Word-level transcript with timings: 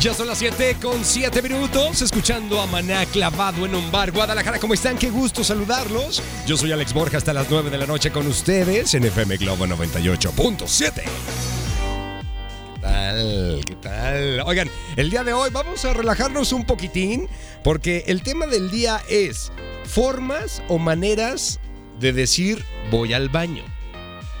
Ya 0.00 0.14
son 0.14 0.28
las 0.28 0.38
7 0.38 0.76
con 0.80 1.04
7 1.04 1.42
minutos, 1.42 2.02
escuchando 2.02 2.60
a 2.60 2.66
Maná 2.66 3.04
clavado 3.06 3.66
en 3.66 3.74
un 3.74 3.90
bar. 3.90 4.12
Guadalajara, 4.12 4.60
¿cómo 4.60 4.74
están? 4.74 4.96
Qué 4.96 5.10
gusto 5.10 5.42
saludarlos. 5.42 6.22
Yo 6.46 6.56
soy 6.56 6.70
Alex 6.70 6.92
Borja 6.92 7.16
hasta 7.16 7.32
las 7.32 7.50
9 7.50 7.68
de 7.68 7.78
la 7.78 7.86
noche 7.86 8.12
con 8.12 8.24
ustedes 8.28 8.94
en 8.94 9.02
FM 9.02 9.38
Globo 9.38 9.66
98.7. 9.66 10.92
¿Qué 10.94 12.80
tal? 12.80 13.60
¿Qué 13.66 13.74
tal? 13.74 14.40
Oigan, 14.46 14.70
el 14.94 15.10
día 15.10 15.24
de 15.24 15.32
hoy 15.32 15.50
vamos 15.50 15.84
a 15.84 15.92
relajarnos 15.92 16.52
un 16.52 16.64
poquitín 16.64 17.28
porque 17.64 18.04
el 18.06 18.22
tema 18.22 18.46
del 18.46 18.70
día 18.70 19.02
es 19.08 19.50
formas 19.84 20.62
o 20.68 20.78
maneras 20.78 21.58
de 21.98 22.12
decir 22.12 22.64
voy 22.92 23.14
al 23.14 23.30
baño. 23.30 23.64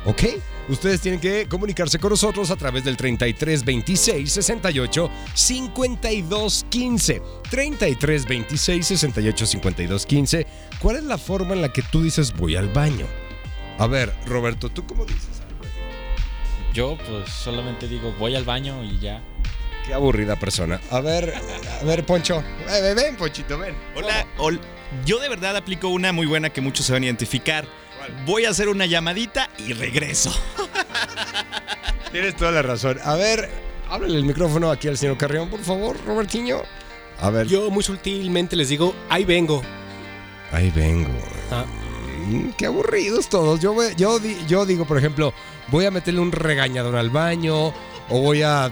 ¿Ok? 0.04 0.22
Ustedes 0.68 1.00
tienen 1.00 1.20
que 1.20 1.46
comunicarse 1.48 1.98
con 1.98 2.10
nosotros 2.10 2.50
a 2.50 2.56
través 2.56 2.84
del 2.84 2.96
33 2.96 3.64
26 3.64 4.30
68 4.32 5.10
52 5.34 6.66
15. 6.68 7.22
33 7.50 8.26
26 8.26 8.86
68 8.86 9.46
52 9.46 10.06
15. 10.06 10.46
¿Cuál 10.80 10.96
es 10.96 11.04
la 11.04 11.16
forma 11.18 11.54
en 11.54 11.62
la 11.62 11.72
que 11.72 11.82
tú 11.82 12.02
dices 12.02 12.32
voy 12.36 12.56
al 12.56 12.68
baño? 12.68 13.06
A 13.78 13.86
ver, 13.86 14.12
Roberto, 14.26 14.68
¿tú 14.68 14.84
cómo 14.86 15.04
dices? 15.06 15.28
Yo 16.74 16.96
pues 16.98 17.30
solamente 17.30 17.88
digo 17.88 18.12
voy 18.18 18.36
al 18.36 18.44
baño 18.44 18.84
y 18.84 18.98
ya. 18.98 19.22
Qué 19.86 19.94
aburrida 19.94 20.36
persona. 20.36 20.80
A 20.90 21.00
ver, 21.00 21.32
a 21.80 21.84
ver, 21.84 22.04
Poncho. 22.04 22.44
Ven, 22.66 22.94
ven, 22.94 23.16
Ponchito, 23.16 23.58
ven. 23.58 23.74
Hola, 23.96 24.26
hol- 24.36 24.60
yo 25.06 25.18
de 25.18 25.28
verdad 25.30 25.56
aplico 25.56 25.88
una 25.88 26.12
muy 26.12 26.26
buena 26.26 26.50
que 26.50 26.60
muchos 26.60 26.84
se 26.84 26.92
van 26.92 27.02
a 27.02 27.06
identificar. 27.06 27.66
Voy 28.26 28.44
a 28.44 28.50
hacer 28.50 28.68
una 28.68 28.86
llamadita 28.86 29.48
y 29.58 29.72
regreso. 29.72 30.32
Tienes 32.12 32.36
toda 32.36 32.50
la 32.52 32.62
razón. 32.62 32.98
A 33.04 33.14
ver, 33.16 33.48
háblale 33.88 34.16
el 34.16 34.24
micrófono 34.24 34.70
aquí 34.70 34.88
al 34.88 34.96
señor 34.96 35.16
Carrión, 35.18 35.48
por 35.50 35.60
favor, 35.60 35.96
Robertiño. 36.06 36.62
A 37.20 37.30
ver, 37.30 37.46
Yo 37.46 37.70
muy 37.70 37.82
sutilmente 37.82 38.56
les 38.56 38.68
digo, 38.68 38.94
ahí 39.08 39.24
vengo. 39.24 39.62
Ahí 40.52 40.70
vengo. 40.70 41.10
Ah. 41.50 41.64
Mm, 42.26 42.50
Qué 42.56 42.66
aburridos 42.66 43.28
todos. 43.28 43.60
Yo, 43.60 43.72
voy- 43.74 43.94
yo, 43.96 44.18
yo 44.46 44.64
digo, 44.64 44.84
por 44.86 44.96
ejemplo, 44.98 45.34
voy 45.68 45.84
a 45.84 45.90
meterle 45.90 46.20
un 46.20 46.32
regañador 46.32 46.96
al 46.96 47.10
baño 47.10 47.68
o 48.08 48.20
voy 48.20 48.42
a 48.42 48.70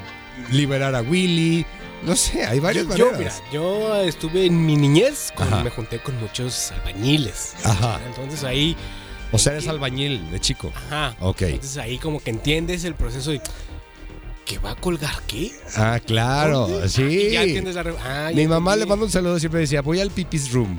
liberar 0.50 0.94
a 0.94 1.02
Willy. 1.02 1.66
No 2.02 2.14
sé, 2.14 2.44
hay 2.46 2.60
varias 2.60 2.86
Yo, 2.96 3.10
maneras. 3.10 3.42
mira, 3.42 3.52
yo 3.52 4.00
estuve 4.02 4.46
en 4.46 4.64
mi 4.64 4.76
niñez 4.76 5.32
cuando 5.34 5.56
Ajá. 5.56 5.64
me 5.64 5.70
junté 5.70 5.98
con 5.98 6.18
muchos 6.20 6.70
albañiles. 6.72 7.54
Ajá. 7.64 7.98
Entonces 8.06 8.44
ahí, 8.44 8.76
O 9.32 9.38
sea, 9.38 9.52
eres 9.52 9.68
albañil 9.68 10.30
de 10.30 10.40
chico. 10.40 10.72
ajá. 10.74 11.16
Ok. 11.20 11.42
Entonces 11.42 11.76
ahí 11.78 11.98
como 11.98 12.20
que 12.20 12.30
entiendes 12.30 12.84
el 12.84 12.94
proceso 12.94 13.32
y 13.32 13.40
¿que 14.44 14.58
va 14.58 14.70
a 14.72 14.76
colgar 14.76 15.22
qué? 15.26 15.52
Ah, 15.76 15.98
claro, 16.04 16.68
¿Dónde? 16.68 16.88
sí. 16.88 17.02
Y 17.02 17.30
ya 17.32 17.42
entiendes 17.42 17.74
la 17.74 17.84
ah, 18.04 18.30
Mi 18.34 18.46
mamá 18.46 18.72
entendí. 18.72 18.84
le 18.84 18.86
manda 18.90 19.04
un 19.06 19.10
saludo 19.10 19.38
siempre 19.38 19.60
decía, 19.60 19.82
voy 19.82 20.00
al 20.00 20.10
pipis 20.10 20.52
room. 20.52 20.78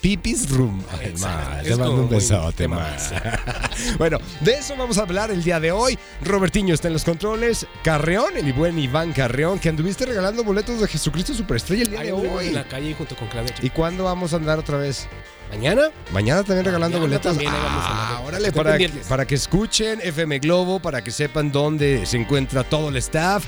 Pipis 0.00 0.48
Room. 0.50 0.80
Ay, 0.96 1.06
Exacto. 1.08 1.50
ma, 1.56 1.60
te 1.60 1.70
mando 1.70 1.94
un 1.94 2.08
besote, 2.08 2.68
mamas. 2.68 3.12
bueno, 3.98 4.18
de 4.42 4.52
eso 4.52 4.76
vamos 4.78 4.96
a 4.96 5.02
hablar 5.02 5.32
el 5.32 5.42
día 5.42 5.58
de 5.58 5.72
hoy. 5.72 5.98
Robertiño 6.22 6.72
está 6.72 6.86
en 6.86 6.92
los 6.94 7.02
controles. 7.02 7.66
Carreón, 7.82 8.36
el 8.36 8.52
buen 8.52 8.78
Iván 8.78 9.12
Carreón, 9.12 9.58
que 9.58 9.68
anduviste 9.68 10.06
regalando 10.06 10.44
boletos 10.44 10.80
de 10.80 10.86
Jesucristo 10.86 11.34
Superestrella 11.34 11.82
el 11.82 11.90
día 11.90 12.02
de 12.02 12.12
hoy. 12.12 12.46
en 12.46 12.54
la 12.54 12.62
calle 12.68 12.94
junto 12.94 13.16
con 13.16 13.26
Claudia. 13.26 13.52
¿Y 13.60 13.70
cuándo 13.70 14.04
vamos 14.04 14.32
a 14.32 14.36
andar 14.36 14.60
otra 14.60 14.78
vez? 14.78 15.08
¿Mañana? 15.50 15.90
Mañana 16.12 16.42
también 16.42 16.64
regalando 16.66 16.98
Mañana 16.98 17.18
boletos. 17.18 17.32
también 17.32 17.52
ah, 17.54 18.22
órale, 18.24 18.52
para, 18.52 18.76
para 19.08 19.26
que 19.26 19.34
escuchen 19.34 20.00
FM 20.02 20.38
Globo, 20.40 20.80
para 20.80 21.02
que 21.02 21.10
sepan 21.10 21.50
dónde 21.50 22.04
se 22.06 22.16
encuentra 22.18 22.64
todo 22.64 22.90
el 22.90 22.96
staff. 22.96 23.44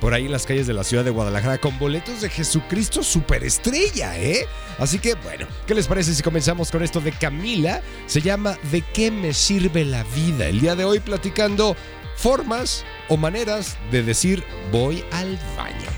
Por 0.00 0.12
ahí 0.12 0.26
en 0.26 0.32
las 0.32 0.44
calles 0.44 0.66
de 0.66 0.74
la 0.74 0.84
ciudad 0.84 1.02
de 1.04 1.10
Guadalajara 1.10 1.56
con 1.58 1.78
boletos 1.78 2.20
de 2.20 2.28
Jesucristo 2.28 3.02
Superestrella, 3.02 4.18
¿eh? 4.18 4.46
Así 4.78 4.98
que, 4.98 5.14
bueno, 5.14 5.46
¿qué 5.66 5.74
les 5.74 5.86
parece 5.86 6.14
si 6.14 6.22
comenzamos 6.22 6.70
con 6.70 6.82
esto 6.82 7.00
de 7.00 7.12
Camila? 7.12 7.80
Se 8.06 8.20
llama 8.20 8.58
¿De 8.70 8.82
qué 8.82 9.10
me 9.10 9.32
sirve 9.32 9.84
la 9.84 10.02
vida? 10.14 10.46
El 10.46 10.60
día 10.60 10.74
de 10.74 10.84
hoy 10.84 11.00
platicando 11.00 11.74
formas 12.16 12.84
o 13.08 13.16
maneras 13.16 13.78
de 13.90 14.02
decir 14.02 14.44
voy 14.70 15.04
al 15.12 15.38
baño. 15.56 15.88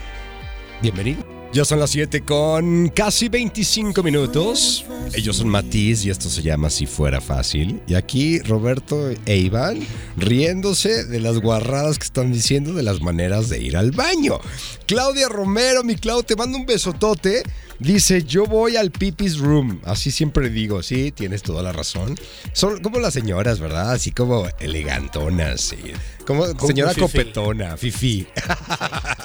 Bienvenido. 0.83 1.36
Ya 1.57 1.65
son 1.65 1.81
las 1.81 1.89
7 1.89 2.21
con 2.21 2.91
casi 2.91 3.31
25 3.31 4.03
minutos. 4.03 4.85
Ellos 5.15 5.39
son 5.39 5.49
Matiz 5.49 6.05
y 6.05 6.11
esto 6.11 6.29
se 6.29 6.43
llama 6.43 6.69
Si 6.69 6.85
fuera 6.85 7.23
fácil. 7.23 7.81
Y 7.87 7.95
aquí 7.95 8.41
Roberto 8.41 9.09
e 9.25 9.37
Iván 9.39 9.81
riéndose 10.19 11.07
de 11.07 11.19
las 11.19 11.39
guarradas 11.39 11.99
que 11.99 12.05
están 12.05 12.31
diciendo 12.31 12.75
de 12.75 12.83
las 12.83 13.01
maneras 13.01 13.49
de 13.49 13.63
ir 13.63 13.79
al 13.79 13.93
baño. 13.93 14.39
Claudia 14.85 15.31
Romero, 15.31 15.83
mi 15.83 15.95
Clau, 15.95 16.23
te 16.23 16.37
mando 16.37 16.59
un 16.59 16.67
besotote. 16.67 17.43
Dice, 17.79 18.23
yo 18.23 18.45
voy 18.45 18.77
al 18.77 18.91
pipis 18.91 19.39
room. 19.39 19.81
Así 19.87 20.11
siempre 20.11 20.51
digo, 20.51 20.83
sí, 20.83 21.11
tienes 21.11 21.43
toda 21.43 21.63
la 21.63 21.73
razón. 21.73 22.17
Son 22.53 22.83
como 22.83 22.99
las 22.99 23.15
señoras, 23.15 23.61
¿verdad? 23.61 23.93
Así 23.93 24.11
como 24.11 24.47
elegantonas. 24.61 25.63
sí. 25.63 25.79
Como 26.27 26.45
señora 26.67 26.93
fifí. 26.93 27.01
copetona, 27.01 27.77
fifi. 27.77 28.27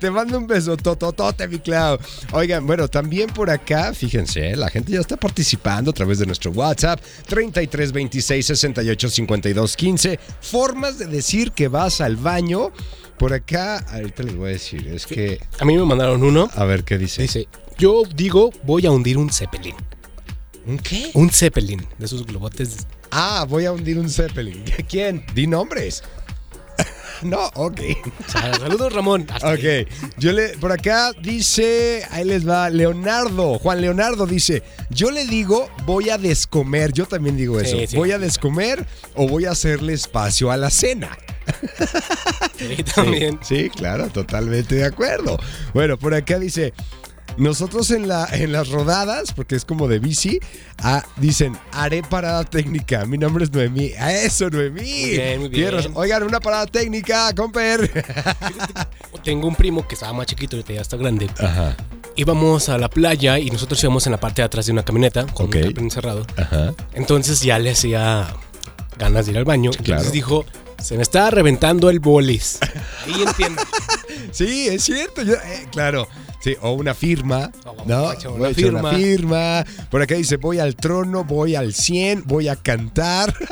Te 0.00 0.10
mando 0.10 0.38
un 0.38 0.46
beso, 0.46 0.78
tototote, 0.78 1.46
mi 1.46 1.58
Clau. 1.58 1.98
Oigan, 2.32 2.66
bueno, 2.66 2.88
también 2.88 3.28
por 3.28 3.50
acá, 3.50 3.92
fíjense, 3.92 4.56
la 4.56 4.70
gente 4.70 4.92
ya 4.92 5.00
está 5.00 5.18
participando 5.18 5.90
a 5.90 5.94
través 5.94 6.18
de 6.18 6.24
nuestro 6.24 6.50
WhatsApp, 6.52 7.00
33 7.26 7.92
26 7.92 8.46
68 8.46 9.10
52 9.10 9.76
15. 9.76 10.18
Formas 10.40 10.98
de 10.98 11.06
decir 11.06 11.52
que 11.52 11.68
vas 11.68 12.00
al 12.00 12.16
baño. 12.16 12.72
Por 13.18 13.34
acá, 13.34 13.84
ahorita 13.92 14.22
les 14.22 14.34
voy 14.34 14.48
a 14.48 14.52
decir, 14.52 14.88
es 14.88 15.06
que. 15.06 15.38
A 15.58 15.66
mí 15.66 15.76
me 15.76 15.84
mandaron 15.84 16.22
uno. 16.22 16.48
A 16.54 16.64
ver, 16.64 16.82
¿qué 16.84 16.96
dice? 16.96 17.20
Dice, 17.20 17.48
yo 17.76 18.04
digo, 18.14 18.50
voy 18.62 18.86
a 18.86 18.90
hundir 18.90 19.18
un 19.18 19.30
Zeppelin. 19.30 19.74
¿Un 20.64 20.78
qué? 20.78 21.10
Un 21.12 21.28
Zeppelin, 21.28 21.86
de 21.98 22.06
esos 22.06 22.26
globotes. 22.26 22.86
Ah, 23.10 23.44
voy 23.46 23.66
a 23.66 23.72
hundir 23.72 23.98
un 23.98 24.08
Zeppelin. 24.08 24.64
¿Quién? 24.88 25.26
Di 25.34 25.46
nombres. 25.46 26.02
No, 27.22 27.50
ok. 27.54 27.80
Saludos, 28.26 28.92
Ramón. 28.92 29.26
Hasta 29.30 29.50
ahí. 29.50 29.82
Ok, 29.82 29.88
yo 30.18 30.32
le, 30.32 30.50
por 30.58 30.72
acá 30.72 31.12
dice, 31.20 32.04
ahí 32.10 32.24
les 32.24 32.48
va, 32.48 32.70
Leonardo, 32.70 33.58
Juan 33.58 33.80
Leonardo 33.80 34.26
dice, 34.26 34.62
yo 34.90 35.10
le 35.10 35.24
digo, 35.26 35.68
voy 35.84 36.10
a 36.10 36.18
descomer, 36.18 36.92
yo 36.92 37.06
también 37.06 37.36
digo 37.36 37.60
eso, 37.60 37.76
Sí, 37.78 37.86
sí. 37.88 37.96
voy 37.96 38.12
a 38.12 38.18
descomer 38.18 38.86
o 39.14 39.26
voy 39.28 39.44
a 39.46 39.50
hacerle 39.52 39.92
espacio 39.92 40.50
a 40.50 40.56
la 40.56 40.70
cena. 40.70 41.16
Sí, 42.58 42.84
también. 42.94 43.38
Sí, 43.42 43.62
sí, 43.64 43.70
claro, 43.70 44.08
totalmente 44.08 44.74
de 44.74 44.84
acuerdo. 44.84 45.38
Bueno, 45.72 45.96
por 45.98 46.12
acá 46.14 46.38
dice, 46.38 46.74
nosotros 47.40 47.90
en, 47.90 48.06
la, 48.06 48.28
en 48.32 48.52
las 48.52 48.68
rodadas, 48.68 49.32
porque 49.32 49.56
es 49.56 49.64
como 49.64 49.88
de 49.88 49.98
bici, 49.98 50.38
ah, 50.78 51.04
dicen, 51.16 51.56
haré 51.72 52.02
parada 52.02 52.44
técnica. 52.44 53.06
Mi 53.06 53.18
nombre 53.18 53.44
es 53.44 53.52
Noemí. 53.52 53.92
A 53.98 54.12
eso, 54.12 54.50
Noemí. 54.50 54.80
Muy 54.80 55.10
bien, 55.10 55.40
muy 55.40 55.48
bien. 55.48 55.74
Oigan, 55.94 56.22
una 56.22 56.38
parada 56.40 56.66
técnica, 56.66 57.32
comper. 57.34 58.04
Tengo 59.24 59.48
un 59.48 59.54
primo 59.54 59.86
que 59.86 59.94
estaba 59.94 60.12
más 60.12 60.26
chiquito, 60.26 60.56
ahorita 60.56 60.72
ya 60.74 60.80
está 60.82 60.96
grande. 60.96 61.28
Ajá, 61.38 61.76
Íbamos 62.16 62.68
a 62.68 62.76
la 62.78 62.88
playa 62.90 63.38
y 63.38 63.50
nosotros 63.50 63.82
íbamos 63.82 64.04
en 64.06 64.12
la 64.12 64.20
parte 64.20 64.42
de 64.42 64.46
atrás 64.46 64.66
de 64.66 64.72
una 64.72 64.82
camioneta 64.84 65.26
con 65.26 65.46
Ok. 65.46 65.54
un 65.56 65.62
capín 65.62 65.84
encerrado. 65.84 66.26
ajá. 66.36 66.74
Entonces 66.94 67.40
ya 67.40 67.58
le 67.58 67.70
hacía 67.70 68.26
ganas 68.98 69.26
de 69.26 69.32
ir 69.32 69.38
al 69.38 69.44
baño. 69.44 69.70
Claro. 69.70 69.84
Entonces 69.88 70.12
dijo, 70.12 70.44
se 70.82 70.96
me 70.96 71.02
está 71.02 71.30
reventando 71.30 71.88
el 71.88 72.00
bolis. 72.00 72.58
Ahí 73.06 73.22
entiendo. 73.22 73.62
Sí, 74.32 74.68
es 74.68 74.84
cierto. 74.84 75.22
yo- 75.22 75.34
eh, 75.34 75.66
claro. 75.72 76.06
Sí, 76.40 76.56
o 76.62 76.72
una 76.72 76.94
firma. 76.94 77.50
O 77.64 77.74
vamos 77.74 77.86
¿no? 78.24 78.34
una 78.34 78.54
firma. 78.54 78.90
firma. 78.92 79.66
Por 79.90 80.02
acá 80.02 80.14
dice, 80.14 80.36
voy 80.36 80.58
al 80.58 80.74
trono, 80.74 81.24
voy 81.24 81.54
al 81.54 81.74
100, 81.74 82.24
voy 82.26 82.48
a 82.48 82.56
cantar. 82.56 83.34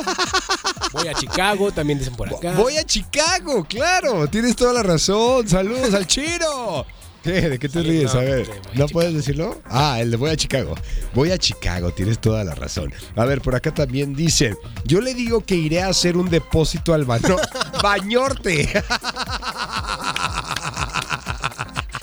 Voy 0.90 1.06
a 1.06 1.12
Chicago, 1.12 1.70
también 1.70 1.98
dicen 1.98 2.16
por 2.16 2.34
acá. 2.34 2.52
Voy 2.52 2.78
a 2.78 2.84
Chicago, 2.84 3.62
claro. 3.68 4.26
Tienes 4.26 4.56
toda 4.56 4.72
la 4.72 4.82
razón. 4.82 5.46
Saludos 5.46 5.92
al 5.92 6.06
chino. 6.06 6.86
¿Qué? 7.22 7.48
¿De 7.48 7.58
qué 7.58 7.68
te 7.68 7.82
ríes? 7.82 8.14
no, 8.14 8.20
A 8.20 8.22
ver, 8.22 8.48
a 8.50 8.78
¿no 8.78 8.86
puedes 8.86 9.12
decirlo? 9.12 9.60
Ah, 9.66 9.98
el 10.00 10.10
de 10.10 10.16
voy 10.16 10.30
a 10.30 10.36
Chicago. 10.36 10.74
Voy 11.14 11.30
a 11.30 11.38
Chicago, 11.38 11.92
tienes 11.92 12.20
toda 12.20 12.42
la 12.44 12.54
razón. 12.54 12.92
A 13.16 13.24
ver, 13.24 13.42
por 13.42 13.54
acá 13.54 13.74
también 13.74 14.14
dicen, 14.14 14.56
yo 14.84 15.00
le 15.00 15.14
digo 15.14 15.44
que 15.44 15.56
iré 15.56 15.82
a 15.82 15.88
hacer 15.88 16.16
un 16.16 16.30
depósito 16.30 16.94
al 16.94 17.04
baño. 17.04 17.36
¡Bañorte! 17.82 18.70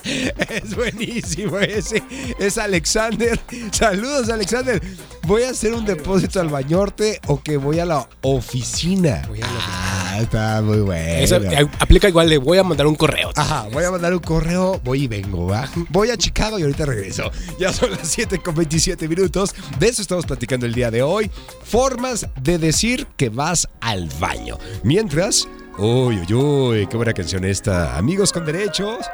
Es 0.50 0.75
buenísimo 0.75 1.60
ese. 1.60 2.04
Es 2.40 2.57
Alexander. 2.57 3.40
Saludos, 3.72 4.30
Alexander. 4.30 4.81
Voy 5.24 5.44
a 5.44 5.50
hacer 5.50 5.74
un 5.74 5.86
depósito 5.86 6.40
al 6.40 6.50
bañorte 6.50 7.19
o 7.28 7.42
que 7.42 7.57
voy 7.57 7.80
a 7.80 7.86
la 7.86 8.07
oficina. 8.22 9.24
Voy 9.28 9.42
a 9.42 9.48
la 9.48 9.54
Ah, 9.57 10.19
está 10.22 10.62
muy 10.62 10.80
bueno. 10.80 11.19
Eso 11.19 11.38
eh, 11.38 11.68
aplica 11.80 12.07
igual 12.07 12.30
de 12.30 12.38
voy 12.38 12.57
a 12.57 12.63
mandar 12.63 12.88
un 12.88 12.96
correo. 12.96 13.31
Ajá, 13.36 13.68
voy 13.72 13.84
a 13.84 13.92
mandar 13.92 14.13
un 14.13 14.19
correo, 14.19 14.80
voy 14.84 15.04
y 15.04 15.07
vengo, 15.07 15.48
¿va? 15.48 15.69
Voy 15.90 16.12
a 16.12 16.18
Chicago 16.18 16.60
y 16.60 16.62
ahorita 16.62 16.86
regreso. 16.86 17.31
Ya 17.60 17.74
son 17.74 17.92
las 17.92 18.07
7 18.07 18.40
con 18.40 18.56
27 18.56 19.07
minutos. 19.07 19.56
De 19.80 19.88
eso 19.88 20.02
estamos 20.02 20.25
platicando 20.25 20.66
el 20.66 20.74
día 20.74 20.92
de 20.92 21.02
hoy. 21.02 21.30
Formas 21.63 22.28
de 22.42 22.60
decir 22.60 23.07
que 23.18 23.30
vas 23.30 23.68
al 23.81 24.10
baño. 24.19 24.57
Mientras, 24.84 25.48
Uy, 25.77 26.22
uy, 26.22 26.33
uy, 26.33 26.88
qué 26.88 26.95
buena 26.95 27.13
canción 27.13 27.44
esta. 27.44 27.98
Amigos 27.98 28.31
con 28.31 28.45
derechos, 28.45 29.06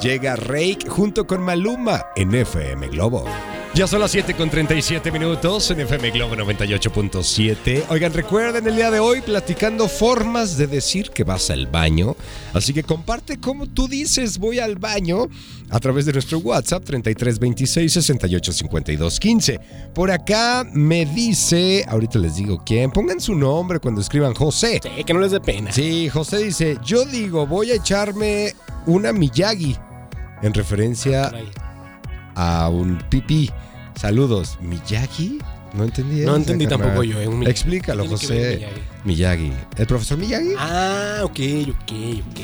llega 0.00 0.36
Rake 0.36 0.86
junto 0.88 1.26
con 1.26 1.42
Maluma 1.42 2.06
en 2.14 2.32
FM 2.32 2.86
Globo. 2.88 3.24
Ya 3.74 3.88
son 3.88 3.98
las 3.98 4.12
7 4.12 4.34
con 4.34 4.48
37 4.48 5.10
minutos 5.10 5.68
en 5.72 5.80
FM 5.80 6.12
Globo 6.12 6.36
98.7. 6.36 7.86
Oigan, 7.88 8.12
recuerden 8.12 8.68
el 8.68 8.76
día 8.76 8.88
de 8.92 9.00
hoy 9.00 9.20
platicando 9.20 9.88
formas 9.88 10.56
de 10.56 10.68
decir 10.68 11.10
que 11.10 11.24
vas 11.24 11.50
al 11.50 11.66
baño. 11.66 12.14
Así 12.52 12.72
que 12.72 12.84
comparte 12.84 13.40
cómo 13.40 13.66
tú 13.66 13.88
dices 13.88 14.38
voy 14.38 14.60
al 14.60 14.76
baño 14.76 15.28
a 15.70 15.80
través 15.80 16.06
de 16.06 16.12
nuestro 16.12 16.38
WhatsApp 16.38 16.84
3326 16.84 17.92
6852 17.92 19.18
15. 19.18 19.60
Por 19.92 20.12
acá 20.12 20.64
me 20.72 21.04
dice, 21.04 21.84
ahorita 21.88 22.20
les 22.20 22.36
digo 22.36 22.62
quién, 22.64 22.92
pongan 22.92 23.18
su 23.18 23.34
nombre 23.34 23.80
cuando 23.80 24.02
escriban 24.02 24.34
José. 24.34 24.80
Sí, 24.84 25.02
que 25.02 25.12
no 25.12 25.18
les 25.18 25.32
dé 25.32 25.40
pena. 25.40 25.72
Sí, 25.72 26.08
José 26.08 26.38
dice, 26.38 26.78
yo 26.84 27.04
digo, 27.06 27.44
voy 27.44 27.72
a 27.72 27.74
echarme 27.74 28.54
una 28.86 29.12
Miyagi 29.12 29.76
en 30.42 30.54
referencia 30.54 31.22
Caray. 31.22 31.63
A 32.34 32.68
un 32.68 32.98
pipí. 33.10 33.50
Saludos, 34.00 34.58
¿Miyagi? 34.60 35.38
No 35.72 35.84
entendí. 35.84 36.20
No 36.22 36.36
entendí 36.36 36.66
tampoco 36.66 37.02
yo. 37.02 37.20
eh, 37.20 37.28
un. 37.28 37.46
Explícalo, 37.46 38.06
José. 38.08 38.56
Miyagi. 39.04 39.50
Miyagi. 39.50 39.52
¿El 39.76 39.86
profesor 39.86 40.18
Miyagi? 40.18 40.54
Ah, 40.58 41.20
ok, 41.22 41.40
ok, 41.70 41.92
ok. 42.30 42.40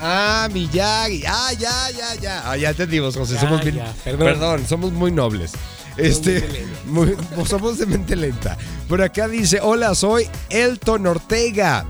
Ah, 0.00 0.48
Miyagi. 0.52 1.22
Ah, 1.26 1.52
ya, 1.58 1.90
ya, 1.90 2.14
ya. 2.20 2.50
Ah, 2.50 2.56
ya 2.56 2.70
entendimos, 2.70 3.16
José. 3.16 3.34
Ya, 3.34 3.40
somos 3.40 3.64
ya, 3.64 3.92
Perdón. 4.04 4.26
perdón. 4.26 4.66
somos 4.66 4.92
muy 4.92 5.10
nobles. 5.12 5.52
Este, 5.96 6.40
muy 6.86 7.06
lentos. 7.08 7.36
muy- 7.36 7.46
somos 7.46 7.78
de 7.78 7.86
mente 7.86 8.16
lenta. 8.16 8.56
Por 8.88 9.00
acá 9.02 9.28
dice: 9.28 9.60
Hola, 9.62 9.94
soy 9.94 10.28
Elton 10.50 11.06
Ortega. 11.06 11.86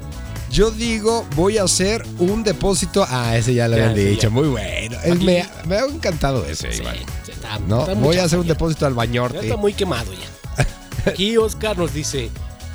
Yo 0.56 0.70
digo, 0.70 1.26
voy 1.36 1.58
a 1.58 1.64
hacer 1.64 2.02
un 2.18 2.42
depósito. 2.42 3.06
Ah, 3.10 3.36
ese 3.36 3.52
ya 3.52 3.68
lo 3.68 3.74
habían 3.76 3.94
dicho. 3.94 4.22
ya. 4.22 4.30
Muy 4.30 4.48
bueno. 4.48 4.96
Es- 5.04 5.20
me, 5.20 5.46
me 5.66 5.76
ha 5.76 5.84
encantado 5.84 6.46
ese, 6.46 6.72
Sí, 6.72 6.80
Iván. 6.80 6.96
está- 7.28 7.58
No, 7.68 7.80
está 7.80 7.92
voy 7.92 8.16
a 8.16 8.24
hacer 8.24 8.38
un 8.38 8.46
depósito 8.46 8.86
al 8.86 8.92
Ya 8.92 8.96
bañorte. 8.96 9.40
está 9.40 9.58
muy 9.58 9.74
quemado 9.74 10.10
ya. 10.14 10.64
Aquí 11.10 11.36
Oscar 11.36 11.76
nos 11.76 11.92
dice, 11.92 12.30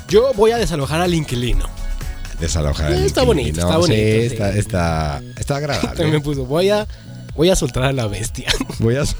yo 0.07 0.31
voy 0.35 0.51
a 0.51 0.57
desalojar 0.57 1.01
al 1.01 1.15
inquilino. 1.15 1.65
Desalojar. 2.39 2.91
Eh, 2.91 2.97
al 2.97 3.03
está 3.05 3.23
inquilino. 3.23 3.25
bonito, 3.25 3.59
está 3.61 3.77
bonito, 3.77 3.95
Sí, 3.95 4.25
está, 4.27 4.49
está, 4.51 5.21
está 5.39 5.55
agradable. 5.55 5.97
También 6.03 6.21
puso, 6.21 6.45
voy 6.45 6.69
a, 6.69 6.85
voy 7.35 7.49
a 7.49 7.55
soltar 7.55 7.81
a 7.85 7.91
la 7.93 8.05
bestia. 8.05 8.51
Voy 8.77 8.95
a. 8.95 9.03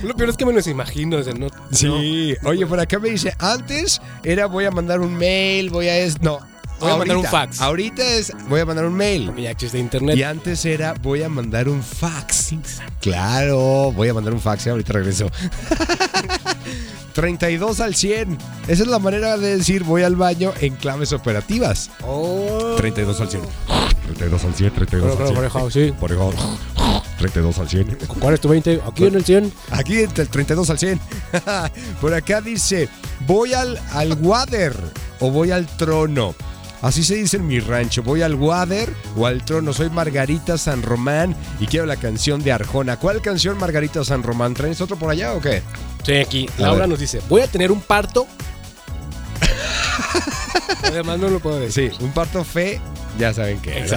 Lo 0.02 0.14
peor 0.14 0.28
es 0.28 0.36
que 0.36 0.44
me 0.44 0.52
los 0.52 0.66
imagino. 0.66 1.16
o 1.16 1.22
sea, 1.22 1.32
no, 1.32 1.46
Sí, 1.72 2.34
oye, 2.44 2.66
por 2.66 2.78
acá 2.80 2.98
me 2.98 3.08
dice, 3.08 3.32
antes 3.38 4.02
era 4.24 4.44
voy 4.44 4.66
a 4.66 4.70
mandar 4.70 5.00
un 5.00 5.14
mail, 5.16 5.70
voy 5.70 5.88
a 5.88 5.96
es 5.96 6.20
no. 6.20 6.49
Voy 6.80 6.90
a 6.90 6.96
mandar 6.96 7.16
un 7.18 7.26
ahorita- 7.26 7.30
fax. 7.30 7.60
Ahorita 7.60 8.04
es 8.04 8.32
voy 8.48 8.60
a 8.60 8.64
mandar 8.66 8.84
un 8.86 8.94
mail. 8.94 9.26
no, 9.26 9.38
ya 9.38 9.50
existe 9.50 9.78
internet. 9.78 10.16
Y 10.16 10.22
antes 10.22 10.64
era 10.64 10.94
voy 10.94 11.22
a 11.22 11.28
mandar 11.28 11.68
un 11.68 11.82
fax. 11.82 12.54
Claro, 13.00 13.92
voy 13.92 14.08
a 14.08 14.14
mandar 14.14 14.32
un 14.34 14.40
fax 14.40 14.66
y 14.66 14.70
ahorita 14.70 14.92
regreso. 14.94 15.30
32 17.12 17.80
al 17.80 17.94
100. 17.94 18.38
Esa 18.68 18.82
es 18.82 18.88
la 18.88 18.98
manera 18.98 19.36
de 19.36 19.56
decir 19.58 19.82
voy 19.84 20.02
al 20.02 20.16
baño 20.16 20.52
en 20.60 20.76
claves 20.76 21.12
operativas. 21.12 21.90
Oh. 22.06 22.74
32 22.76 23.20
al 23.20 23.28
100. 23.30 23.42
32 24.06 24.44
al 24.44 24.54
100, 24.54 24.74
32 24.74 25.16
Claro, 25.16 25.28
al 25.28 25.34
claro, 25.50 25.50
100. 25.50 25.50
pareja, 25.50 25.70
sí. 25.70 25.92
Por 26.00 26.12
ejemplo, 26.12 26.40
32 27.18 27.58
al 27.58 27.68
100. 27.68 27.98
¿Cuál 28.20 28.34
es 28.34 28.40
tu 28.40 28.48
20? 28.48 28.80
Aquí 28.86 29.04
en 29.06 29.14
el 29.14 29.24
100. 29.24 29.52
Aquí 29.70 29.98
entre 30.00 30.22
el 30.22 30.28
32 30.28 30.70
al 30.70 30.78
100. 30.78 31.00
Por 32.00 32.14
acá 32.14 32.40
dice, 32.40 32.88
voy 33.26 33.54
al, 33.54 33.78
al 33.92 34.12
water 34.14 34.74
o 35.20 35.30
voy 35.30 35.50
al 35.50 35.66
trono. 35.66 36.34
Así 36.82 37.04
se 37.04 37.16
dice 37.16 37.36
en 37.36 37.46
mi 37.46 37.60
rancho, 37.60 38.02
voy 38.02 38.22
al 38.22 38.34
water 38.34 38.92
o 39.16 39.26
al 39.26 39.44
trono. 39.44 39.72
Soy 39.72 39.90
Margarita 39.90 40.56
San 40.56 40.82
Román 40.82 41.36
y 41.58 41.66
quiero 41.66 41.84
la 41.86 41.96
canción 41.96 42.42
de 42.42 42.52
Arjona. 42.52 42.96
¿Cuál 42.96 43.20
canción 43.20 43.58
Margarita 43.58 44.02
San 44.04 44.22
Román? 44.22 44.54
¿Traes 44.54 44.80
otro 44.80 44.96
por 44.96 45.10
allá 45.10 45.34
o 45.34 45.40
qué? 45.40 45.62
Sí, 46.04 46.14
aquí. 46.14 46.48
A 46.58 46.62
Laura 46.62 46.80
ver. 46.80 46.88
nos 46.88 47.00
dice, 47.00 47.20
voy 47.28 47.42
a 47.42 47.46
tener 47.48 47.70
un 47.70 47.82
parto. 47.82 48.26
Además 50.82 51.18
no 51.18 51.28
lo 51.28 51.40
puedo 51.40 51.60
decir. 51.60 51.92
Sí, 51.96 52.04
un 52.04 52.12
parto 52.12 52.42
fe, 52.44 52.80
ya 53.18 53.34
saben 53.34 53.60
qué. 53.60 53.86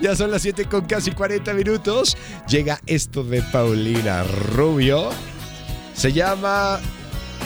Ya 0.00 0.14
son 0.14 0.30
las 0.30 0.42
7 0.42 0.66
con 0.66 0.84
casi 0.84 1.10
40 1.10 1.52
minutos. 1.54 2.16
Llega 2.46 2.80
esto 2.86 3.24
de 3.24 3.42
Paulina 3.42 4.22
Rubio. 4.22 5.10
Se 5.92 6.12
llama 6.12 6.78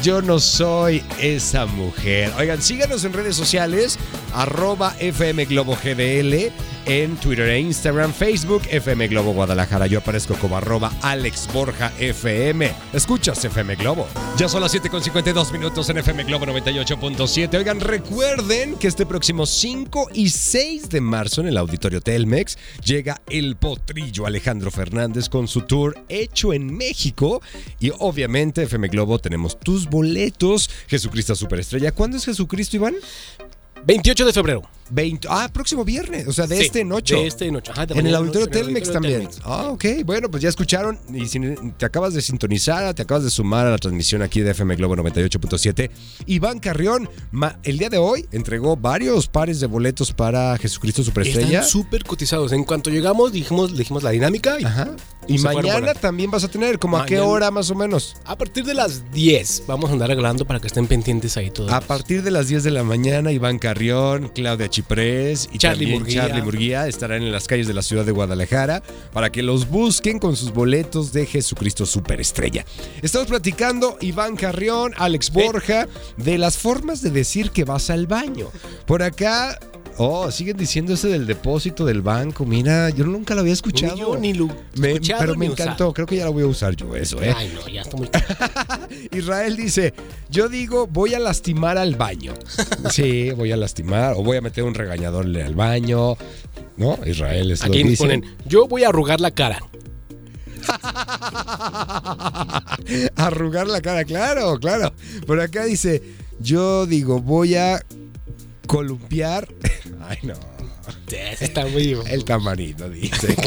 Yo 0.02 0.20
no 0.20 0.40
soy 0.40 1.04
esa 1.20 1.64
mujer. 1.64 2.32
Oigan, 2.36 2.60
síganos 2.60 3.04
en 3.04 3.12
redes 3.12 3.36
sociales, 3.36 4.00
arroba 4.34 4.96
FM 4.98 5.44
Globo 5.44 5.76
GDL, 5.76 6.50
en 6.86 7.16
Twitter 7.16 7.48
e 7.48 7.60
Instagram, 7.60 8.12
Facebook, 8.12 8.62
FM 8.70 9.08
Globo 9.08 9.32
Guadalajara. 9.32 9.86
Yo 9.86 10.00
aparezco 10.00 10.34
como 10.34 10.56
arroba 10.56 10.92
Alex 11.02 11.48
Borja 11.52 11.92
FM. 11.98 12.72
Escuchas 12.92 13.44
FM 13.44 13.76
Globo. 13.76 14.06
Ya 14.36 14.48
son 14.48 14.60
las 14.60 14.70
7 14.72 14.90
con 14.90 15.02
52 15.02 15.52
minutos 15.52 15.88
en 15.90 15.98
FM 15.98 16.24
Globo 16.24 16.46
98.7. 16.46 17.58
Oigan, 17.58 17.80
recuerden 17.80 18.76
que 18.76 18.88
este 18.88 19.06
próximo 19.06 19.46
5 19.46 20.08
y 20.14 20.28
6 20.30 20.88
de 20.88 21.00
marzo 21.00 21.40
en 21.40 21.48
el 21.48 21.56
Auditorio 21.56 22.00
Telmex 22.00 22.58
llega 22.84 23.20
el 23.28 23.56
potrillo 23.56 24.26
Alejandro 24.26 24.70
Fernández 24.70 25.28
con 25.28 25.48
su 25.48 25.62
tour 25.62 25.96
hecho 26.08 26.52
en 26.52 26.76
México. 26.76 27.42
Y 27.80 27.92
obviamente 27.98 28.62
FM 28.62 28.88
Globo 28.88 29.18
tenemos 29.18 29.58
tus 29.58 29.88
boletos. 29.88 30.70
Jesucristo 30.88 31.34
Superestrella. 31.34 31.92
¿Cuándo 31.92 32.16
es 32.16 32.24
Jesucristo, 32.24 32.76
Iván? 32.76 32.94
28 33.84 34.26
de 34.26 34.32
febrero. 34.32 34.62
20, 34.92 35.26
ah, 35.30 35.48
próximo 35.52 35.84
viernes, 35.84 36.28
o 36.28 36.32
sea, 36.32 36.46
de 36.46 36.56
Sí, 36.56 36.64
este 36.64 36.84
noche. 36.84 37.14
De 37.14 37.26
este 37.26 37.50
noche. 37.50 37.72
Ajá, 37.72 37.86
de 37.86 37.98
En 37.98 38.06
el 38.06 38.14
auditorio 38.14 38.46
noche, 38.46 38.58
el 38.58 38.66
Telmex 38.66 38.88
auditorio 38.88 38.92
también. 38.92 39.30
Telmex. 39.30 39.40
Ah, 39.44 39.68
ok. 39.70 39.84
Bueno, 40.04 40.30
pues 40.30 40.42
ya 40.42 40.48
escucharon. 40.50 40.98
Y 41.12 41.26
si 41.26 41.40
te 41.78 41.86
acabas 41.86 42.12
de 42.12 42.20
sintonizar, 42.20 42.92
te 42.94 43.02
acabas 43.02 43.24
de 43.24 43.30
sumar 43.30 43.66
a 43.66 43.70
la 43.70 43.78
transmisión 43.78 44.22
aquí 44.22 44.40
de 44.40 44.50
FM 44.50 44.76
Globo 44.76 44.94
98.7. 44.96 45.90
Iván 46.26 46.58
Carrión, 46.58 47.08
el 47.62 47.78
día 47.78 47.88
de 47.88 47.98
hoy 47.98 48.26
entregó 48.32 48.76
varios 48.76 49.28
pares 49.28 49.60
de 49.60 49.66
boletos 49.66 50.12
para 50.12 50.58
Jesucristo 50.58 51.02
Superestrella. 51.02 51.60
Están 51.60 51.70
súper 51.70 52.04
cotizados. 52.04 52.52
En 52.52 52.64
cuanto 52.64 52.90
llegamos, 52.90 53.32
dijimos, 53.32 53.76
dijimos 53.76 54.02
la 54.02 54.10
dinámica. 54.10 54.60
Y 54.60 54.64
Ajá. 54.64 54.94
Y 55.28 55.38
mañana 55.38 55.94
también 55.94 56.30
vas 56.30 56.44
a 56.44 56.48
tener, 56.48 56.78
como 56.78 56.98
a 56.98 57.06
qué 57.06 57.20
hora 57.20 57.50
más 57.50 57.70
o 57.70 57.74
menos. 57.74 58.16
A 58.24 58.36
partir 58.36 58.64
de 58.64 58.74
las 58.74 59.10
10 59.12 59.64
vamos 59.66 59.90
a 59.90 59.92
andar 59.92 60.08
regalando 60.08 60.44
para 60.44 60.58
que 60.60 60.66
estén 60.66 60.86
pendientes 60.86 61.36
ahí 61.36 61.50
todos. 61.50 61.72
A 61.72 61.80
partir 61.80 62.22
de 62.22 62.30
las 62.30 62.48
10 62.48 62.64
de 62.64 62.70
la 62.70 62.82
mañana, 62.82 63.30
Iván 63.30 63.58
Carrión, 63.58 64.30
Claudia 64.34 64.68
Y 65.52 65.58
Charlie 65.58 65.86
también 65.86 65.98
Murguía. 66.00 66.22
Charlie 66.22 66.42
Murguía 66.42 66.88
estarán 66.88 67.22
en 67.22 67.32
las 67.32 67.46
calles 67.46 67.66
de 67.66 67.74
la 67.74 67.82
ciudad 67.82 68.04
de 68.04 68.12
Guadalajara 68.12 68.82
para 69.12 69.30
que 69.30 69.42
los 69.42 69.68
busquen 69.68 70.18
con 70.18 70.36
sus 70.36 70.52
boletos 70.52 71.12
de 71.12 71.26
Jesucristo 71.26 71.86
Superestrella. 71.86 72.64
Estamos 73.00 73.28
platicando, 73.28 73.96
Iván 74.00 74.36
Carrión, 74.36 74.92
Alex 74.96 75.30
Borja, 75.30 75.88
de 76.16 76.38
las 76.38 76.58
formas 76.58 77.02
de 77.02 77.10
decir 77.10 77.50
que 77.50 77.64
vas 77.64 77.90
al 77.90 78.06
baño. 78.06 78.48
Por 78.86 79.02
acá, 79.02 79.58
oh, 79.98 80.30
siguen 80.30 80.56
diciendo 80.56 80.94
ese 80.94 81.08
del 81.08 81.26
depósito 81.26 81.84
del 81.84 82.02
banco. 82.02 82.44
Mira, 82.44 82.90
yo 82.90 83.04
nunca 83.04 83.34
lo 83.34 83.40
había 83.42 83.52
escuchado. 83.52 83.94
Ni 83.94 84.00
yo 84.00 84.16
ni 84.18 84.32
lo 84.34 84.48
Me- 84.76 84.92
escuchado 84.92 85.20
pero 85.20 85.34
me 85.36 85.46
ni 85.46 85.52
encantó, 85.52 85.74
usado. 85.74 85.94
creo 85.94 86.06
que 86.06 86.16
ya 86.16 86.24
lo 86.26 86.32
voy 86.32 86.42
a 86.42 86.46
usar 86.46 86.74
yo 86.76 86.94
eso, 86.96 87.22
¿eh? 87.22 87.32
Ay, 87.36 87.52
no, 87.54 87.68
ya 87.68 87.82
está 87.82 87.96
muy 87.96 88.08
Israel 89.12 89.56
dice, 89.56 89.94
yo 90.30 90.48
digo, 90.48 90.86
voy 90.86 91.14
a 91.14 91.18
lastimar 91.18 91.78
al 91.78 91.96
baño. 91.96 92.34
Sí, 92.90 93.30
voy 93.32 93.52
a 93.52 93.56
lastimar 93.56 94.14
o 94.16 94.22
voy 94.22 94.36
a 94.36 94.40
meter 94.40 94.64
un 94.64 94.74
regañador 94.74 95.24
al 95.26 95.54
baño. 95.54 96.16
¿No? 96.76 96.98
Israel 97.06 97.50
es 97.50 97.60
lo 97.60 97.66
Aquí 97.66 97.82
nos 97.82 97.90
dice. 97.90 98.02
ponen, 98.04 98.24
yo 98.46 98.66
voy 98.66 98.84
a 98.84 98.88
arrugar 98.88 99.20
la 99.20 99.30
cara. 99.30 99.60
Arrugar 103.16 103.66
la 103.66 103.80
cara, 103.80 104.04
claro, 104.04 104.58
claro. 104.58 104.92
Por 105.26 105.40
acá 105.40 105.64
dice, 105.64 106.02
yo 106.40 106.86
digo, 106.86 107.20
voy 107.20 107.56
a 107.56 107.84
columpiar. 108.66 109.48
Ay, 110.02 110.18
no. 110.22 110.34
Está 111.40 111.66
muy... 111.66 111.96
El 112.06 112.24
tamarino, 112.24 112.88
dice. 112.88 113.36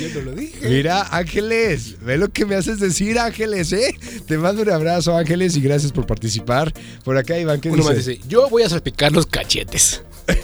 Yo 0.00 0.08
no 0.14 0.20
lo 0.22 0.32
dije. 0.32 0.68
Mira, 0.68 1.06
Ángeles, 1.10 2.00
ve 2.00 2.18
lo 2.18 2.32
que 2.32 2.44
me 2.44 2.56
haces 2.56 2.80
decir, 2.80 3.18
Ángeles, 3.18 3.72
¿eh? 3.72 3.96
Te 4.26 4.36
mando 4.36 4.62
un 4.62 4.70
abrazo, 4.70 5.16
Ángeles, 5.16 5.56
y 5.56 5.60
gracias 5.60 5.92
por 5.92 6.06
participar. 6.06 6.72
Por 7.04 7.16
acá, 7.16 7.38
Iván, 7.38 7.60
¿qué 7.60 7.70
Uno 7.70 7.84
más 7.84 7.96
dice? 7.96 8.12
dice, 8.12 8.24
yo 8.28 8.48
voy 8.50 8.64
a 8.64 8.68
salpicar 8.68 9.12
los 9.12 9.26
cachetes. 9.26 10.02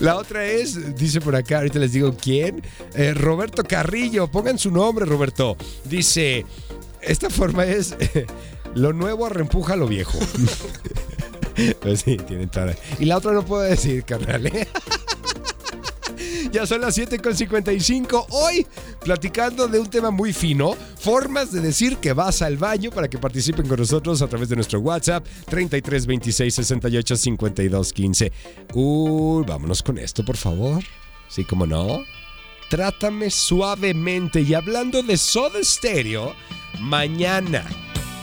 La 0.00 0.16
otra 0.16 0.46
es, 0.46 0.96
dice 0.96 1.20
por 1.20 1.36
acá, 1.36 1.58
ahorita 1.58 1.78
les 1.78 1.92
digo 1.92 2.16
quién, 2.20 2.62
eh, 2.94 3.14
Roberto 3.14 3.64
Carrillo, 3.64 4.30
pongan 4.30 4.58
su 4.58 4.70
nombre, 4.70 5.04
Roberto. 5.04 5.56
Dice, 5.84 6.44
esta 7.08 7.30
forma 7.30 7.64
es, 7.64 7.96
lo 8.74 8.92
nuevo 8.92 9.28
reempuja 9.28 9.76
lo 9.76 9.88
viejo. 9.88 10.18
pues 11.80 12.00
sí, 12.00 12.16
tiene 12.16 12.46
toda 12.46 12.74
Y 12.98 13.06
la 13.06 13.16
otra 13.16 13.32
no 13.32 13.44
puedo 13.44 13.62
decir, 13.62 14.04
carnal. 14.04 14.46
¿eh? 14.46 14.68
Ya 16.52 16.66
son 16.66 16.80
las 16.80 16.96
7.55. 16.96 18.26
Hoy, 18.30 18.66
platicando 19.02 19.68
de 19.68 19.78
un 19.78 19.88
tema 19.88 20.10
muy 20.10 20.32
fino, 20.32 20.74
formas 20.98 21.52
de 21.52 21.60
decir 21.60 21.98
que 21.98 22.12
vas 22.12 22.40
al 22.42 22.56
baño 22.56 22.90
para 22.90 23.08
que 23.08 23.18
participen 23.18 23.68
con 23.68 23.78
nosotros 23.78 24.22
a 24.22 24.28
través 24.28 24.48
de 24.48 24.56
nuestro 24.56 24.80
WhatsApp 24.80 25.26
33 25.48 26.06
26 26.06 26.54
68 26.54 27.16
52 27.16 27.92
15. 27.92 28.32
Uy, 28.72 29.44
vámonos 29.46 29.82
con 29.82 29.98
esto, 29.98 30.24
por 30.24 30.36
favor. 30.36 30.82
Sí, 31.28 31.44
como 31.44 31.66
no. 31.66 32.02
Trátame 32.70 33.30
suavemente. 33.30 34.40
Y 34.40 34.54
hablando 34.54 35.02
de 35.02 35.16
Soda 35.16 35.58
Stereo, 35.62 36.34
mañana. 36.80 37.64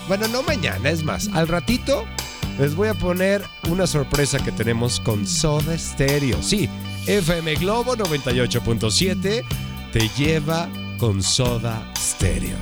Bueno, 0.08 0.28
no 0.28 0.42
mañana, 0.42 0.90
es 0.90 1.02
más, 1.02 1.28
al 1.32 1.48
ratito 1.48 2.04
les 2.58 2.74
voy 2.74 2.88
a 2.88 2.94
poner 2.94 3.42
una 3.68 3.86
sorpresa 3.86 4.38
que 4.38 4.52
tenemos 4.52 5.00
con 5.00 5.26
Soda 5.26 5.76
Stereo. 5.76 6.42
Sí, 6.42 6.68
FM 7.06 7.56
Globo 7.56 7.96
98.7 7.96 9.44
te 9.92 10.08
lleva 10.16 10.68
con 10.98 11.22
Soda 11.22 11.92
Stereo. 11.98 12.56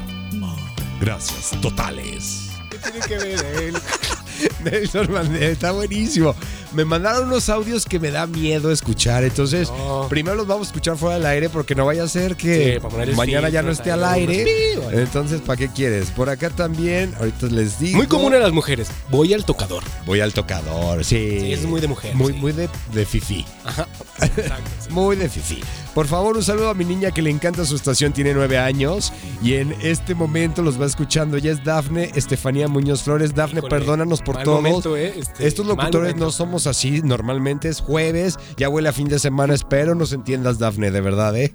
Gracias, 1.01 1.51
totales. 1.61 2.51
¿Qué 2.71 2.79
tiene 2.79 3.01
que 3.07 3.19
ver 3.19 3.63
él? 3.63 3.77
Nelson 4.65 5.13
Mandela, 5.13 5.47
está 5.47 5.73
buenísimo. 5.73 6.35
Me 6.75 6.85
mandaron 6.85 7.29
unos 7.29 7.49
audios 7.49 7.85
que 7.85 7.99
me 8.01 8.11
da 8.11 8.27
miedo 8.27 8.71
escuchar, 8.73 9.25
entonces 9.25 9.71
No. 9.71 10.07
primero 10.09 10.37
los 10.37 10.47
vamos 10.47 10.67
a 10.67 10.71
escuchar 10.71 10.97
fuera 10.97 11.17
del 11.17 11.27
aire 11.27 11.49
porque 11.49 11.75
no 11.75 11.87
vaya 11.87 12.03
a 12.05 12.09
ser 12.09 12.37
que 12.37 12.81
Sí, 12.83 13.15
mañana 13.17 13.49
ya 13.49 13.63
no 13.63 13.71
esté 13.71 13.91
al 13.93 14.05
aire. 14.05 14.45
Entonces, 14.93 15.41
¿para 15.41 15.57
qué 15.57 15.69
quieres? 15.69 16.11
Por 16.11 16.29
acá 16.29 16.51
también, 16.51 17.15
ahorita 17.19 17.47
les 17.47 17.79
digo. 17.79 17.97
Muy 17.99 18.07
común 18.07 18.35
en 18.35 18.43
las 18.43 18.53
mujeres. 18.53 18.89
Voy 19.11 19.33
al 19.35 19.45
tocador. 19.45 19.83
Voy 20.07 20.21
al 20.21 20.33
tocador, 20.33 21.05
sí. 21.05 21.39
Sí, 21.41 21.53
es 21.53 21.65
muy 21.65 21.81
de 21.81 21.89
mujer, 21.89 22.15
Muy, 22.15 22.33
sí. 22.33 22.39
muy 22.39 22.53
de, 22.53 22.69
de 22.93 23.07
fifi. 23.07 23.45
Ajá. 23.65 23.87
Exacto. 24.21 24.71
Muy 24.91 25.17
de 25.17 25.29
fifi. 25.29 25.61
Por 25.95 26.07
favor, 26.09 26.37
un 26.37 26.43
saludo 26.43 26.71
a 26.71 26.75
mi 26.75 26.85
niña 26.85 27.13
que 27.13 27.23
le 27.23 27.31
encanta 27.31 27.65
su 27.65 27.77
estación, 27.77 28.13
tiene 28.13 28.35
nueve 28.35 28.59
años 28.59 29.13
y 29.43 29.55
en 29.55 29.73
este 29.81 30.15
momento 30.17 30.61
los 30.63 30.81
va 30.81 30.87
escuchando. 30.87 31.37
Ella 31.37 31.53
es 31.53 31.63
Dafne 31.65 32.11
Estefanía 32.17 32.67
Muñoz 32.67 33.03
Flores. 33.05 33.33
Dafne, 33.35 33.59
Híjole, 33.61 33.71
perdónanos 33.71 34.21
por 34.21 34.43
todo. 34.43 34.97
eh, 34.97 35.15
este, 35.19 35.47
Estos 35.47 35.67
locutores 35.67 36.17
no 36.17 36.31
somos 36.33 36.64
así, 36.67 37.03
normalmente 37.03 37.69
es 37.69 37.81
jueves, 37.81 38.39
ya 38.57 38.69
huele 38.69 38.89
a 38.89 38.93
fin 38.93 39.09
de 39.09 39.19
semana, 39.19 39.55
espero 39.55 39.95
nos 39.95 40.13
entiendas, 40.13 40.59
Dafne, 40.59 40.91
de 40.91 41.01
verdad, 41.01 41.37
¿eh? 41.37 41.53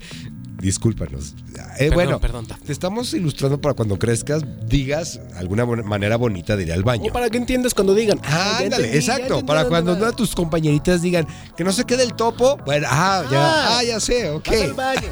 Discúlpanos. 0.61 1.33
Eh, 1.55 1.89
Perdón, 1.89 1.93
bueno, 1.95 2.19
perdón, 2.19 2.47
te 2.65 2.71
estamos 2.71 3.13
ilustrando 3.13 3.59
para 3.61 3.73
cuando 3.73 3.97
crezcas, 3.97 4.43
digas 4.67 5.19
alguna 5.35 5.65
manera 5.65 6.17
bonita 6.17 6.55
de 6.57 6.63
ir 6.63 6.73
al 6.73 6.83
baño. 6.83 7.09
O 7.09 7.13
para 7.13 7.29
que 7.29 7.37
entiendas 7.37 7.73
cuando 7.73 7.93
digan. 7.95 8.19
Ah, 8.23 8.57
ya 8.59 8.65
ándale, 8.65 8.95
exacto. 8.95 9.23
entendí 9.25 9.45
Para 9.47 9.65
cuando 9.65 9.93
una 9.93 10.07
de 10.07 10.13
tus 10.13 10.35
compañeritas 10.35 11.01
digan 11.01 11.27
que 11.55 11.63
no 11.63 11.71
se 11.71 11.85
quede 11.85 12.03
el 12.03 12.13
topo, 12.13 12.57
bueno, 12.65 12.87
ah, 12.89 13.23
ya, 13.31 13.39
Ah. 13.39 13.77
ah, 13.79 13.83
ya 13.83 13.99
sé, 13.99 14.29
ok. 14.29 14.47
Al 14.49 14.73
baño. 14.73 15.01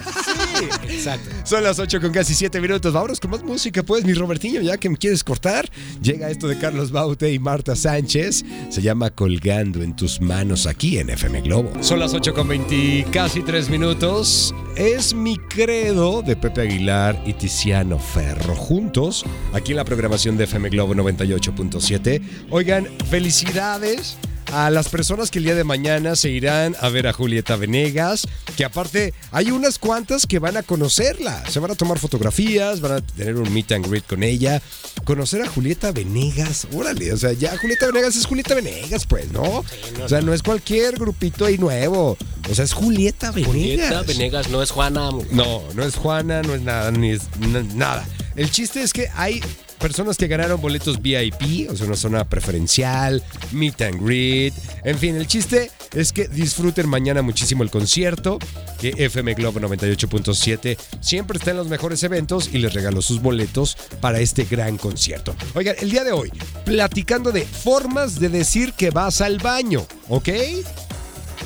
Sí, 0.58 0.66
exacto. 0.90 1.30
Son 1.44 1.64
las 1.64 1.78
8 1.78 2.02
con 2.02 2.12
casi 2.12 2.34
7 2.34 2.60
minutos. 2.60 2.92
Vámonos 2.92 3.20
con 3.20 3.30
más 3.32 3.44
música, 3.44 3.84
pues, 3.84 4.04
mi 4.04 4.14
Robertiño, 4.14 4.62
ya 4.62 4.78
que 4.78 4.90
me 4.90 4.98
quieres 4.98 5.24
cortar. 5.24 5.70
Llega 6.02 6.30
esto 6.30 6.48
de 6.48 6.58
Carlos 6.58 6.92
Baute 6.92 7.32
y 7.32 7.38
Marta 7.40 7.76
Sánchez. 7.76 8.44
Se 8.70 8.82
llama 8.82 9.10
Colgando 9.12 9.82
en 9.84 9.96
tus 9.96 10.20
manos 10.20 10.66
aquí 10.66 10.98
en 10.98 11.10
FM 11.12 11.42
Globo. 11.42 11.72
Son 11.82 12.00
las 12.00 12.14
8 12.14 12.34
con 12.34 12.48
20, 12.48 13.06
casi 13.12 13.42
3 13.44 13.70
minutos. 13.70 14.54
Es 14.76 15.14
mi 15.14 15.37
credo 15.38 16.22
de 16.22 16.36
Pepe 16.36 16.62
Aguilar 16.62 17.22
y 17.26 17.34
Tiziano 17.34 18.00
Ferro 18.00 18.56
juntos 18.56 19.26
aquí 19.54 19.72
en 19.72 19.78
la 19.78 19.86
programación 19.86 20.38
de 20.38 20.46
FM 20.46 20.70
Globo 20.70 20.94
98.7. 20.96 22.22
Oigan, 22.50 22.88
felicidades 23.10 24.18
a 24.52 24.70
las 24.70 24.90
personas 24.90 25.30
que 25.32 25.40
el 25.40 25.46
día 25.46 25.56
de 25.56 25.64
mañana 25.64 26.16
se 26.16 26.30
irán 26.30 26.76
a 26.80 26.90
ver 26.90 27.08
a 27.08 27.14
Julieta 27.14 27.56
Venegas, 27.56 28.28
que 28.56 28.64
aparte 28.66 29.14
hay 29.32 29.52
unas 29.52 29.78
cuantas 29.78 30.26
que 30.26 30.40
van 30.40 30.58
a 30.58 30.64
conocerla, 30.64 31.44
se 31.50 31.60
van 31.60 31.72
a 31.72 31.76
tomar 31.76 32.00
fotografías, 32.00 32.80
van 32.82 32.92
a 32.94 33.02
tener 33.02 33.36
un 33.36 33.54
meet 33.54 33.72
and 33.74 33.88
greet 33.88 34.06
con 34.06 34.24
ella, 34.24 34.62
conocer 35.04 35.42
a 35.42 35.48
Julieta 35.48 35.92
Venegas, 35.92 36.68
órale, 36.74 37.12
o 37.14 37.18
sea, 37.18 37.34
ya 37.34 37.58
Julieta 37.58 37.88
Venegas 37.88 38.16
es 38.16 38.26
Julieta 38.26 38.56
Venegas, 38.56 39.06
pues, 39.06 39.32
¿no? 39.32 39.64
O 40.04 40.10
sea, 40.10 40.22
no 40.22 40.34
es 40.34 40.42
cualquier 40.44 40.96
grupito 40.98 41.46
ahí 41.46 41.58
nuevo, 41.58 42.18
o 42.50 42.56
sea, 42.56 42.64
es 42.66 42.74
Julieta 42.74 43.32
Venegas. 43.32 43.52
Julieta 43.90 44.02
Venegas 44.04 44.50
no 44.50 44.64
es 44.64 44.72
Juana. 44.72 45.10
No, 45.32 45.64
no 45.76 45.84
es 45.84 45.96
Juana, 45.96 46.42
no 46.42 46.56
es 46.56 46.62
nada, 46.62 46.92
ni 46.92 47.12
es 47.12 47.24
na- 47.40 47.64
nada. 47.76 48.06
El 48.36 48.50
chiste 48.52 48.82
es 48.82 48.94
que 48.94 49.10
hay 49.16 49.42
personas 49.78 50.18
que 50.18 50.28
ganaron 50.28 50.62
boletos 50.62 51.02
VIP, 51.02 51.70
o 51.70 51.76
sea, 51.76 51.88
una 51.88 51.96
zona 51.96 52.24
preferencial, 52.26 53.24
meet 53.52 53.82
and 53.82 54.04
greet. 54.04 54.54
En 54.84 54.98
fin, 54.98 55.16
el 55.16 55.28
chiste 55.28 55.72
es 55.94 56.12
que 56.12 56.28
disfruten 56.28 56.88
mañana 56.88 57.22
muchísimo 57.22 57.64
el 57.64 57.70
concierto, 57.70 58.40
que 58.80 58.90
FM 58.98 59.34
Globo 59.36 59.60
98.7 59.60 60.78
siempre 61.00 61.38
está 61.38 61.52
en 61.52 61.58
los 61.58 61.68
mejores 61.68 62.04
eventos 62.04 62.50
y 62.54 62.60
les 62.60 62.74
regaló 62.74 63.02
sus 63.02 63.22
boletos 63.22 63.78
para 64.02 64.20
este 64.20 64.46
gran 64.46 64.78
concierto. 64.78 65.36
Oigan, 65.54 65.76
el 65.80 65.90
día 65.90 66.04
de 66.04 66.12
hoy, 66.12 66.32
platicando 66.66 67.32
de 67.32 67.46
formas 67.46 68.20
de 68.20 68.30
decir 68.30 68.74
que 68.74 68.92
vas 68.92 69.22
al 69.22 69.38
baño, 69.40 69.86
¿ok? 70.10 70.30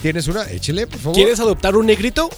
¿Tienes 0.01 0.27
una? 0.27 0.50
Échele, 0.50 0.88
por 0.88 1.00
favor. 1.00 1.15
¿Quieres 1.15 1.39
adoptar 1.39 1.75
un 1.75 1.85
negrito? 1.85 2.29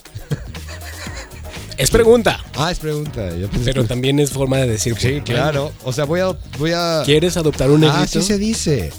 Es 1.77 1.89
pregunta, 1.92 2.39
Ah, 2.56 2.72
es 2.72 2.80
pregunta. 2.80 3.36
yo 3.36 3.48
pensé 3.50 3.65
pero 3.72 3.82
que- 3.84 3.88
también 3.88 4.20
es 4.20 4.32
forma 4.32 4.58
de 4.58 4.68
decir. 4.68 4.96
Sí, 4.98 5.10
bueno, 5.12 5.24
claro. 5.25 5.72
O 5.84 5.92
sea, 5.94 6.06
voy 6.06 6.20
a. 6.22 6.27
Voy 6.60 6.72
a... 6.75 7.01
¿Quieres 7.06 7.36
adoptar 7.38 7.70
un 7.72 7.82
negrito? 7.82 8.01
Ah, 8.03 8.08
sí 8.08 8.22
se 8.22 8.38
dice. 8.38 8.92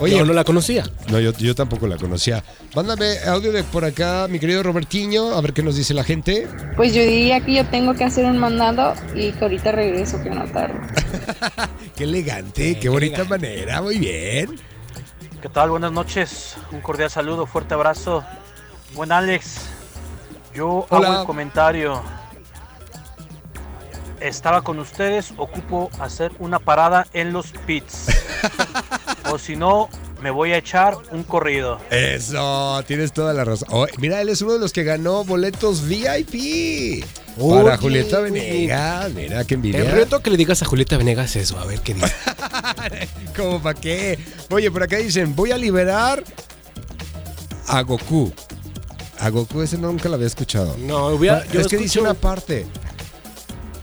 Oye, 0.00 0.16
Yo 0.16 0.24
no 0.24 0.32
la 0.32 0.44
conocía. 0.44 0.84
no, 1.10 1.18
yo, 1.18 1.32
yo 1.32 1.56
tampoco 1.56 1.88
la 1.88 1.96
conocía. 1.96 2.44
Mándame 2.76 3.18
audio 3.26 3.50
de 3.50 3.64
por 3.64 3.84
acá, 3.84 4.28
mi 4.30 4.38
querido 4.38 4.62
Robertiño, 4.62 5.34
a 5.34 5.40
ver 5.40 5.52
qué 5.52 5.64
nos 5.64 5.74
dice 5.74 5.92
la 5.92 6.04
gente. 6.04 6.46
Pues 6.76 6.94
yo 6.94 7.02
diría 7.02 7.40
que 7.40 7.54
yo 7.54 7.66
tengo 7.66 7.94
que 7.94 8.04
hacer 8.04 8.24
un 8.24 8.38
mandado 8.38 8.94
y 9.16 9.32
que 9.32 9.44
ahorita 9.44 9.72
regreso, 9.72 10.22
que 10.22 10.30
no 10.30 10.44
tardo. 10.52 10.78
Qué 11.96 12.04
elegante, 12.04 12.70
Eh, 12.70 12.74
qué 12.74 12.80
qué 12.82 12.88
bonita 12.90 13.22
elegante. 13.22 13.48
manera, 13.48 13.82
muy 13.82 13.98
bien. 13.98 14.50
¿Qué 15.42 15.48
tal? 15.48 15.70
Buenas 15.70 15.90
noches. 15.90 16.54
Un 16.70 16.80
cordial 16.80 17.10
saludo, 17.10 17.46
fuerte 17.46 17.74
abrazo. 17.74 18.22
Buen 18.94 19.10
Alex. 19.10 19.62
Yo 20.54 20.86
Hola. 20.90 21.08
hago 21.08 21.20
el 21.22 21.26
comentario. 21.26 22.00
Estaba 24.20 24.62
con 24.62 24.78
ustedes, 24.78 25.32
ocupo 25.36 25.90
hacer 26.00 26.32
una 26.38 26.58
parada 26.58 27.06
en 27.12 27.32
los 27.32 27.52
pits. 27.66 28.06
o 29.32 29.38
si 29.38 29.56
no, 29.56 29.88
me 30.22 30.30
voy 30.30 30.52
a 30.52 30.58
echar 30.58 30.94
un 31.12 31.22
corrido. 31.22 31.78
Eso, 31.90 32.82
tienes 32.86 33.12
toda 33.12 33.32
la 33.32 33.44
razón. 33.44 33.68
Oh, 33.70 33.86
mira, 33.98 34.20
él 34.20 34.28
es 34.28 34.42
uno 34.42 34.54
de 34.54 34.58
los 34.58 34.72
que 34.72 34.82
ganó 34.84 35.24
boletos 35.24 35.86
VIP 35.86 37.04
Oye, 37.38 37.62
para 37.62 37.76
Julieta. 37.76 38.20
Venegas. 38.20 39.12
Mira, 39.12 39.44
qué 39.44 39.54
envidia. 39.54 39.80
El 39.80 39.92
reto 39.92 40.20
que 40.20 40.30
le 40.30 40.36
digas 40.36 40.60
a 40.62 40.66
Julieta 40.66 40.96
Venegas 40.96 41.36
es 41.36 41.44
eso, 41.44 41.58
a 41.58 41.64
ver 41.64 41.80
qué 41.80 41.94
dice. 41.94 42.12
¿Cómo 43.36 43.62
para 43.62 43.78
qué? 43.78 44.18
Oye, 44.50 44.70
por 44.70 44.82
acá 44.82 44.96
dicen, 44.96 45.36
voy 45.36 45.52
a 45.52 45.56
liberar 45.56 46.24
a 47.68 47.82
Goku. 47.82 48.32
A 49.20 49.30
Goku 49.30 49.62
ese 49.62 49.78
nunca 49.78 50.08
lo 50.08 50.14
había 50.16 50.26
escuchado. 50.26 50.76
No, 50.78 51.08
hubiera, 51.08 51.38
Ah, 51.38 51.44
yo 51.52 51.60
es 51.60 51.68
que 51.68 51.76
dice 51.76 52.00
una 52.00 52.14
parte. 52.14 52.66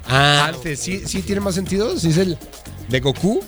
Ah, 0.08 0.48
Antes, 0.54 0.80
¿sí, 0.80 1.04
¿sí 1.06 1.22
tiene 1.22 1.42
más 1.42 1.56
sentido? 1.56 1.98
¿Sí 2.00 2.10
es 2.10 2.18
el 2.18 2.38
de 2.90 3.00
Goku 3.00 3.42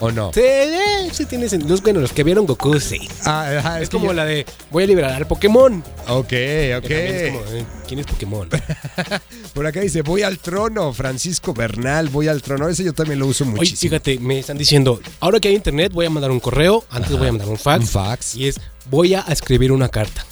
o 0.00 0.10
no? 0.10 0.32
Sí, 0.32 0.40
eh, 0.42 1.08
sí 1.12 1.26
tiene 1.26 1.48
sentido. 1.48 1.76
Bueno, 1.82 2.00
los 2.00 2.12
que 2.12 2.24
vieron 2.24 2.46
Goku, 2.46 2.80
sí. 2.80 3.06
Ah, 3.26 3.58
ajá, 3.58 3.80
Es 3.80 3.88
que 3.88 3.92
como 3.96 4.06
yo- 4.06 4.12
la 4.14 4.24
de 4.24 4.46
voy 4.70 4.84
a 4.84 4.86
liberar 4.86 5.12
al 5.12 5.26
Pokémon. 5.26 5.84
Ok, 6.08 6.26
Que 6.28 6.74
ok. 6.76 6.82
también 6.82 7.14
es 7.16 7.32
como, 7.32 7.44
eh, 7.56 7.64
¿Quién 7.86 8.00
es 8.00 8.06
Pokémon? 8.06 8.48
Por 9.54 9.66
acá 9.66 9.80
dice, 9.80 10.02
voy 10.02 10.22
al 10.22 10.38
trono, 10.38 10.92
Francisco 10.92 11.52
Bernal, 11.52 12.08
voy 12.08 12.28
al 12.28 12.40
trono. 12.40 12.68
Ese 12.68 12.82
yo 12.84 12.92
también 12.92 13.18
lo 13.18 13.26
uso 13.26 13.44
Oye, 13.44 13.52
muchísimo. 13.54 13.90
fíjate, 13.90 14.18
me 14.20 14.38
están 14.38 14.56
diciendo, 14.58 15.00
ahora 15.20 15.38
que 15.40 15.48
hay 15.48 15.54
internet 15.56 15.92
voy 15.92 16.06
a 16.06 16.10
mandar 16.10 16.30
un 16.30 16.40
correo, 16.40 16.84
antes 16.90 17.10
voy 17.18 17.28
a 17.28 17.32
mandar 17.32 17.48
un 17.48 17.58
fax. 17.58 17.80
Un 17.80 17.86
fax. 17.86 18.34
Y 18.36 18.48
es, 18.48 18.60
voy 18.90 19.14
a 19.14 19.20
escribir 19.28 19.70
una 19.72 19.88
carta. 19.88 20.24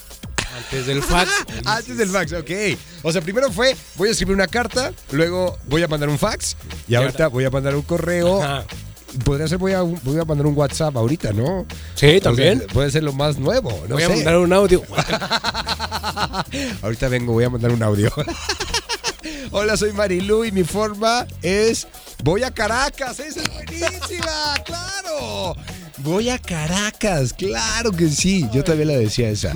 Antes 0.59 0.87
del 0.87 1.03
fax. 1.03 1.31
Antes 1.65 1.97
del 1.97 2.09
fax, 2.09 2.33
ok. 2.33 2.51
O 3.03 3.13
sea, 3.13 3.23
primero 3.23 3.51
fue, 3.53 3.77
voy 3.95 4.09
a 4.09 4.11
escribir 4.11 4.35
una 4.35 4.49
carta, 4.49 4.93
luego 5.13 5.57
voy 5.67 5.85
a 5.85 5.89
mandar 5.89 6.09
un 6.09 6.19
fax 6.19 6.57
y 6.89 6.97
ahorita 6.97 7.29
voy 7.29 7.45
a 7.45 7.51
mandar 7.51 7.77
un 7.77 7.83
correo. 7.83 8.43
Ajá. 8.43 8.65
Podría 9.25 9.49
ser, 9.49 9.57
voy 9.57 9.73
a, 9.73 9.83
voy 9.83 10.19
a 10.21 10.25
mandar 10.25 10.47
un 10.47 10.57
WhatsApp 10.57 10.95
ahorita, 10.97 11.33
¿no? 11.33 11.65
Sí, 11.95 12.21
también. 12.21 12.59
O 12.59 12.61
sea, 12.65 12.69
puede 12.75 12.91
ser 12.91 13.05
lo 13.05 13.13
más 13.13 13.39
nuevo, 13.39 13.71
no 13.89 13.95
voy 13.95 14.03
a 14.03 14.09
mandar 14.09 14.37
un 14.37 14.53
audio. 14.53 14.83
Ahorita 16.83 17.09
vengo, 17.09 17.33
voy 17.33 17.45
a 17.45 17.51
mandar 17.51 17.73
un 17.73 17.83
audio. 17.83 18.13
Hola, 19.51 19.77
soy 19.79 19.93
Marilu 19.93 20.45
y 20.45 20.53
mi 20.53 20.63
forma 20.63 21.27
es 21.41 21.87
voy 22.23 22.43
a 22.43 22.51
Caracas. 22.51 23.19
Esa 23.21 23.41
es 23.41 23.51
buenísima, 23.51 24.55
claro. 24.65 25.57
Voy 26.05 26.29
a 26.31 26.39
Caracas, 26.39 27.33
claro 27.33 27.93
que 27.93 28.09
sí. 28.09 28.47
Yo 28.53 28.63
también 28.65 28.89
la 28.89 28.95
decía 28.97 29.29
esa. 29.31 29.53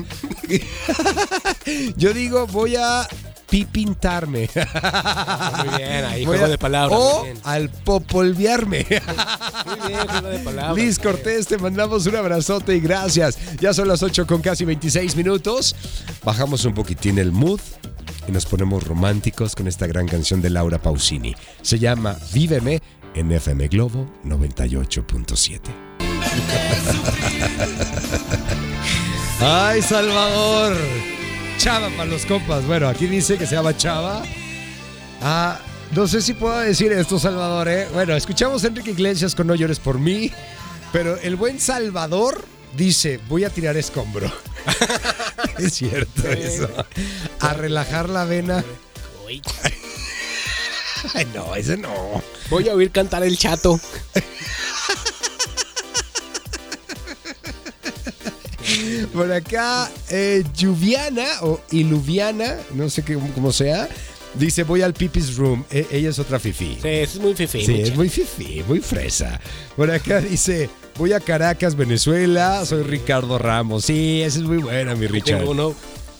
Yo 1.97 2.13
digo, 2.13 2.47
voy 2.49 2.77
a 2.77 3.07
pipintarme. 3.49 4.49
Muy 4.55 5.77
bien, 5.79 6.05
ahí 6.05 6.25
Voy 6.25 6.37
juego 6.37 6.45
a- 6.47 6.49
de 6.49 6.59
palabras. 6.59 6.99
O 7.01 7.23
bien. 7.25 7.39
al 7.45 7.69
popolviarme. 7.71 8.87
Muy 9.67 9.89
bien, 9.89 10.01
juego 10.09 10.29
de 10.29 10.39
palabras. 10.41 10.77
Liz. 10.77 10.99
Cortés, 10.99 11.47
te 11.47 11.59
mandamos 11.59 12.07
un 12.07 12.17
abrazote 12.17 12.75
y 12.77 12.81
gracias. 12.81 13.39
Ya 13.61 13.73
son 13.73 13.89
las 13.89 14.03
8 14.03 14.27
con 14.27 14.41
casi 14.43 14.65
26 14.65 15.17
minutos. 15.17 15.77
Bajamos 16.25 16.65
un 16.65 16.75
poquitín 16.75 17.19
el 17.19 17.31
mood 17.33 17.61
y 18.27 18.33
nos 18.33 18.47
ponemos 18.47 18.83
románticos 18.85 19.55
con 19.55 19.69
esta 19.69 19.87
gran 19.87 20.09
canción 20.09 20.41
de 20.43 20.51
Laura 20.51 20.81
Pausini. 20.81 21.35
Se 21.63 21.79
llama 21.79 22.17
Víveme 22.33 22.81
en 23.15 23.31
FM 23.31 23.69
Globo 23.69 24.07
98.7. 24.25 25.92
Ay, 29.41 29.83
Salvador. 29.83 30.77
Chava 31.59 31.91
para 31.91 32.07
los 32.07 32.25
compas. 32.27 32.65
Bueno, 32.67 32.89
aquí 32.89 33.07
dice 33.07 33.37
que 33.39 33.47
se 33.47 33.55
llama 33.55 33.77
Chava. 33.77 34.23
Ah, 35.21 35.61
no 35.93 36.07
sé 36.07 36.23
si 36.23 36.35
puedo 36.35 36.59
decir 36.61 36.93
esto, 36.93 37.19
Salvador. 37.19 37.69
¿eh? 37.69 37.89
Bueno, 37.93 38.15
escuchamos 38.17 38.65
a 38.65 38.69
Enrique 38.69 38.93
Iglesias 38.93 39.35
con 39.35 39.47
No 39.47 39.55
llores 39.55 39.79
por 39.79 39.99
mí, 39.99 40.31
pero 40.93 41.17
el 41.19 41.37
buen 41.37 41.61
Salvador 41.61 42.45
dice, 42.77 43.21
voy 43.29 43.45
a 43.45 43.51
tirar 43.51 43.77
escombro. 43.77 44.33
es 45.59 45.75
cierto 45.75 46.29
eso. 46.29 46.69
A 47.41 47.55
relajar 47.55 48.09
la 48.09 48.25
vena. 48.25 48.65
Ay, 51.15 51.27
no, 51.35 51.55
ese 51.55 51.77
no. 51.77 52.23
Voy 52.49 52.69
a 52.69 52.75
oír 52.75 52.91
cantar 52.91 53.23
el 53.25 53.37
chato. 53.37 53.81
Por 59.13 59.33
acá, 59.33 59.91
eh, 60.11 60.45
Lluviana 60.57 61.27
o 61.43 61.61
Iluviana, 61.71 62.57
no 62.75 62.89
sé 62.91 63.03
qué, 63.03 63.19
cómo 63.35 63.53
sea, 63.53 63.89
dice, 64.35 64.65
voy 64.65 64.83
al 64.83 64.95
Pipis 64.95 65.37
Room. 65.37 65.65
E- 65.71 65.87
ella 65.91 66.11
es 66.11 66.19
otra 66.19 66.39
fifi. 66.39 66.79
Sí, 66.81 66.89
es 66.89 67.17
muy 67.19 67.35
fifi. 67.35 67.65
Sí, 67.65 67.81
es 67.81 67.95
muy 67.95 68.09
fifi, 68.09 68.65
muy 68.67 68.81
fresa. 68.81 69.41
Por 69.77 69.91
acá 69.91 70.21
dice, 70.21 70.71
voy 70.97 71.13
a 71.13 71.21
Caracas, 71.21 71.77
Venezuela, 71.77 72.65
soy 72.65 72.83
Ricardo 72.83 73.39
Ramos. 73.39 73.85
Sí, 73.85 74.23
ese 74.23 74.39
es 74.39 74.45
muy 74.45 74.59
buena, 74.59 74.95
mi 74.95 75.07
Richard. 75.07 75.39
Tengo 75.39 75.53
uno 75.53 75.75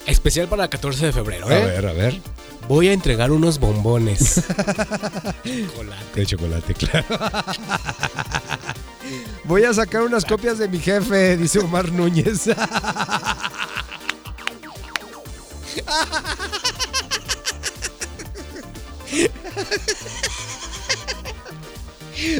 especial 0.07 0.49
para 0.49 0.65
el 0.65 0.71
14 0.71 1.07
de 1.07 1.13
febrero. 1.13 1.49
A 1.49 1.59
¿eh? 1.59 1.65
ver, 1.65 1.87
a 1.87 1.93
ver. 1.93 2.21
Voy 2.69 2.89
a 2.89 2.93
entregar 2.93 3.33
unos 3.33 3.59
bombones. 3.59 4.35
Chocolate. 5.45 6.03
De 6.15 6.27
chocolate, 6.27 6.75
claro. 6.75 7.07
Voy 9.45 9.65
a 9.65 9.75
sacar 9.75 10.03
unas 10.03 10.25
copias 10.25 10.59
de 10.59 10.69
mi 10.69 10.79
jefe, 10.79 11.37
dice 11.37 11.59
Omar 11.59 11.91
Núñez. 11.91 12.47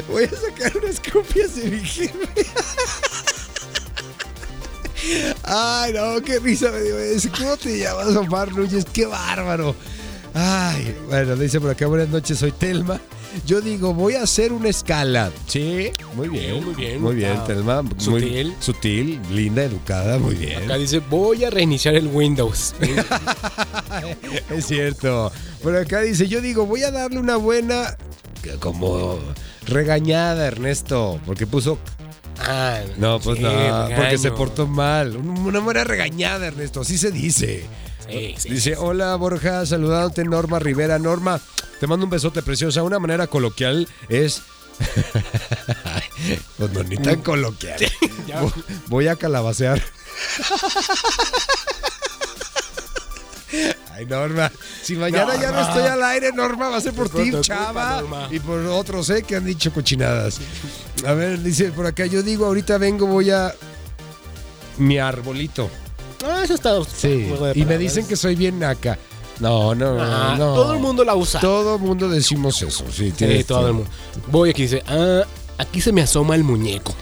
Voy 0.07 0.23
a 0.23 0.29
sacar 0.29 0.77
unas 0.77 0.99
copias 0.99 1.55
de 1.55 1.69
mi 1.69 1.79
jefe. 1.79 2.45
Ay, 5.43 5.93
no, 5.93 6.21
qué 6.21 6.39
risa 6.39 6.71
me 6.71 6.81
dio 6.81 6.97
ese. 6.97 7.29
¿Cómo 7.29 7.57
te 7.57 7.77
llamas, 7.79 8.15
Omar 8.15 8.53
Núñez? 8.53 8.85
Qué 8.91 9.05
bárbaro. 9.05 9.75
Ay, 10.33 10.97
bueno, 11.07 11.35
dice 11.35 11.59
por 11.59 11.69
acá, 11.69 11.85
buenas 11.87 12.09
noches, 12.09 12.39
soy 12.39 12.51
Telma. 12.51 12.99
Yo 13.45 13.61
digo, 13.61 13.93
voy 13.93 14.13
a 14.15 14.23
hacer 14.23 14.53
una 14.53 14.69
escala. 14.69 15.31
Sí, 15.47 15.91
muy 16.15 16.29
bien. 16.29 16.63
Muy 16.63 16.75
bien. 16.75 17.01
Muy 17.01 17.15
bien, 17.15 17.37
Ah, 17.39 17.43
Telma. 17.45 17.81
Muy 17.81 17.93
sutil. 17.99 18.55
sutil, 18.59 19.19
linda, 19.31 19.63
educada, 19.63 20.17
muy 20.19 20.35
bien. 20.35 20.63
Acá 20.63 20.75
dice, 20.77 20.99
voy 20.99 21.43
a 21.43 21.49
reiniciar 21.49 21.95
el 21.95 22.07
Windows. 22.07 22.73
Es 24.49 24.65
cierto. 24.67 25.31
Por 25.61 25.75
acá 25.75 26.01
dice, 26.01 26.27
yo 26.27 26.41
digo, 26.41 26.65
voy 26.65 26.83
a 26.83 26.91
darle 26.91 27.19
una 27.19 27.37
buena, 27.37 27.95
como 28.59 29.17
regañada, 29.67 30.47
Ernesto, 30.47 31.19
porque 31.25 31.47
puso... 31.47 31.77
Ah, 32.39 32.79
No, 32.97 33.19
pues 33.19 33.37
sí, 33.37 33.43
no, 33.43 33.87
porque 33.95 34.17
se 34.17 34.31
portó 34.31 34.67
mal. 34.67 35.15
Un- 35.15 35.37
Una 35.45 35.59
buena 35.59 35.83
regañada, 35.83 36.47
Ernesto, 36.47 36.81
así 36.81 36.97
se 36.97 37.11
dice. 37.11 37.65
Sí, 38.09 38.35
sí, 38.37 38.49
Dice, 38.49 38.75
hola 38.77 39.15
Borja, 39.15 39.65
saludándote 39.65 40.23
Norma 40.25 40.59
Rivera. 40.59 40.99
Norma, 40.99 41.39
te 41.79 41.87
mando 41.87 42.05
un 42.05 42.09
besote 42.09 42.41
preciosa. 42.41 42.83
Una 42.83 42.99
manera 42.99 43.27
coloquial 43.27 43.87
es... 44.09 44.41
pues 46.57 46.71
no, 46.71 46.83
ni 46.83 46.97
tan 46.97 47.21
coloquial. 47.21 47.79
Voy 48.87 49.07
a 49.07 49.15
calabacear. 49.15 49.81
Ay, 53.91 54.07
Norma, 54.07 54.51
si 54.81 54.95
mañana 54.95 55.39
ya 55.39 55.51
no 55.51 55.61
estoy 55.61 55.83
al 55.83 56.01
aire, 56.01 56.31
Norma, 56.31 56.69
va 56.69 56.77
a 56.77 56.81
ser 56.81 56.93
por 56.93 57.09
ti, 57.13 57.31
chava, 57.41 58.01
culpa, 58.01 58.27
y 58.31 58.39
por 58.39 58.59
otros, 58.65 59.09
¿eh? 59.11 59.21
Que 59.21 59.35
han 59.35 59.45
dicho 59.45 59.71
cochinadas. 59.71 60.39
A 61.05 61.13
ver, 61.13 61.39
dice 61.41 61.71
por 61.71 61.85
acá, 61.85 62.07
yo 62.07 62.23
digo, 62.23 62.45
ahorita 62.47 62.77
vengo, 62.79 63.05
voy 63.05 63.29
a... 63.29 63.53
Mi 64.77 64.97
arbolito. 64.97 65.69
Ah, 66.25 66.41
eso 66.43 66.53
está. 66.55 66.71
Sí, 66.85 67.31
y 67.55 67.65
me 67.65 67.77
dicen 67.77 68.07
que 68.07 68.15
soy 68.15 68.35
bien 68.35 68.59
naca. 68.59 68.97
No, 69.39 69.73
no, 69.75 69.97
Ah, 69.99 70.35
no. 70.37 70.53
Todo 70.53 70.73
el 70.73 70.79
mundo 70.79 71.03
la 71.03 71.15
usa. 71.15 71.39
Todo 71.39 71.75
el 71.75 71.81
mundo 71.81 72.07
decimos 72.07 72.61
eso, 72.61 72.85
sí. 72.91 73.07
Sí, 73.07 73.11
tienes- 73.11 73.45
todo 73.47 73.67
el 73.67 73.73
mundo. 73.73 73.89
Voy 74.27 74.51
aquí 74.51 74.63
dice, 74.63 74.83
ah, 74.87 75.23
aquí 75.57 75.81
se 75.81 75.91
me 75.91 76.01
asoma 76.01 76.35
el 76.35 76.43
muñeco. 76.43 76.93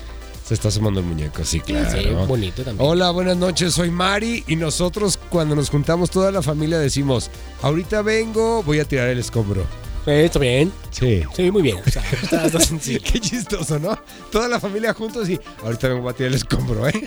Se 0.48 0.56
está 0.56 0.70
sumando 0.72 1.00
el 1.00 1.06
muñeco, 1.06 1.46
sí, 1.46 1.60
claro. 1.62 1.92
Sí, 2.02 2.08
bonito 2.28 2.64
también. 2.64 2.90
Hola, 2.90 3.12
buenas 3.12 3.38
noches, 3.38 3.74
soy 3.74 3.90
Mari 3.92 4.44
y 4.48 4.56
nosotros 4.58 5.18
cuando 5.30 5.56
nos 5.56 5.70
juntamos 5.70 6.10
toda 6.10 6.30
la 6.32 6.42
familia 6.42 6.78
decimos, 6.80 7.30
ahorita 7.62 8.02
vengo, 8.02 8.62
voy 8.64 8.80
a 8.80 8.86
tirar 8.86 9.08
el 9.10 9.20
escombro. 9.20 9.66
Sí, 10.04 10.12
está 10.12 10.40
bien. 10.40 10.74
Sí. 10.90 11.22
Sí, 11.36 11.52
muy 11.52 11.62
bien. 11.62 11.78
O 11.86 11.90
sea, 11.90 12.04
está, 12.24 12.46
está 12.48 12.60
sencillo. 12.60 13.00
Qué 13.04 13.20
chistoso, 13.20 13.78
¿no? 13.80 13.98
Toda 14.32 14.48
la 14.50 14.60
familia 14.60 14.94
juntos 14.94 15.30
y 15.30 15.40
ahorita 15.64 15.88
vengo 15.90 16.10
a 16.10 16.14
tirar 16.14 16.30
el 16.32 16.36
escombro, 16.38 16.88
¿eh? 16.88 16.94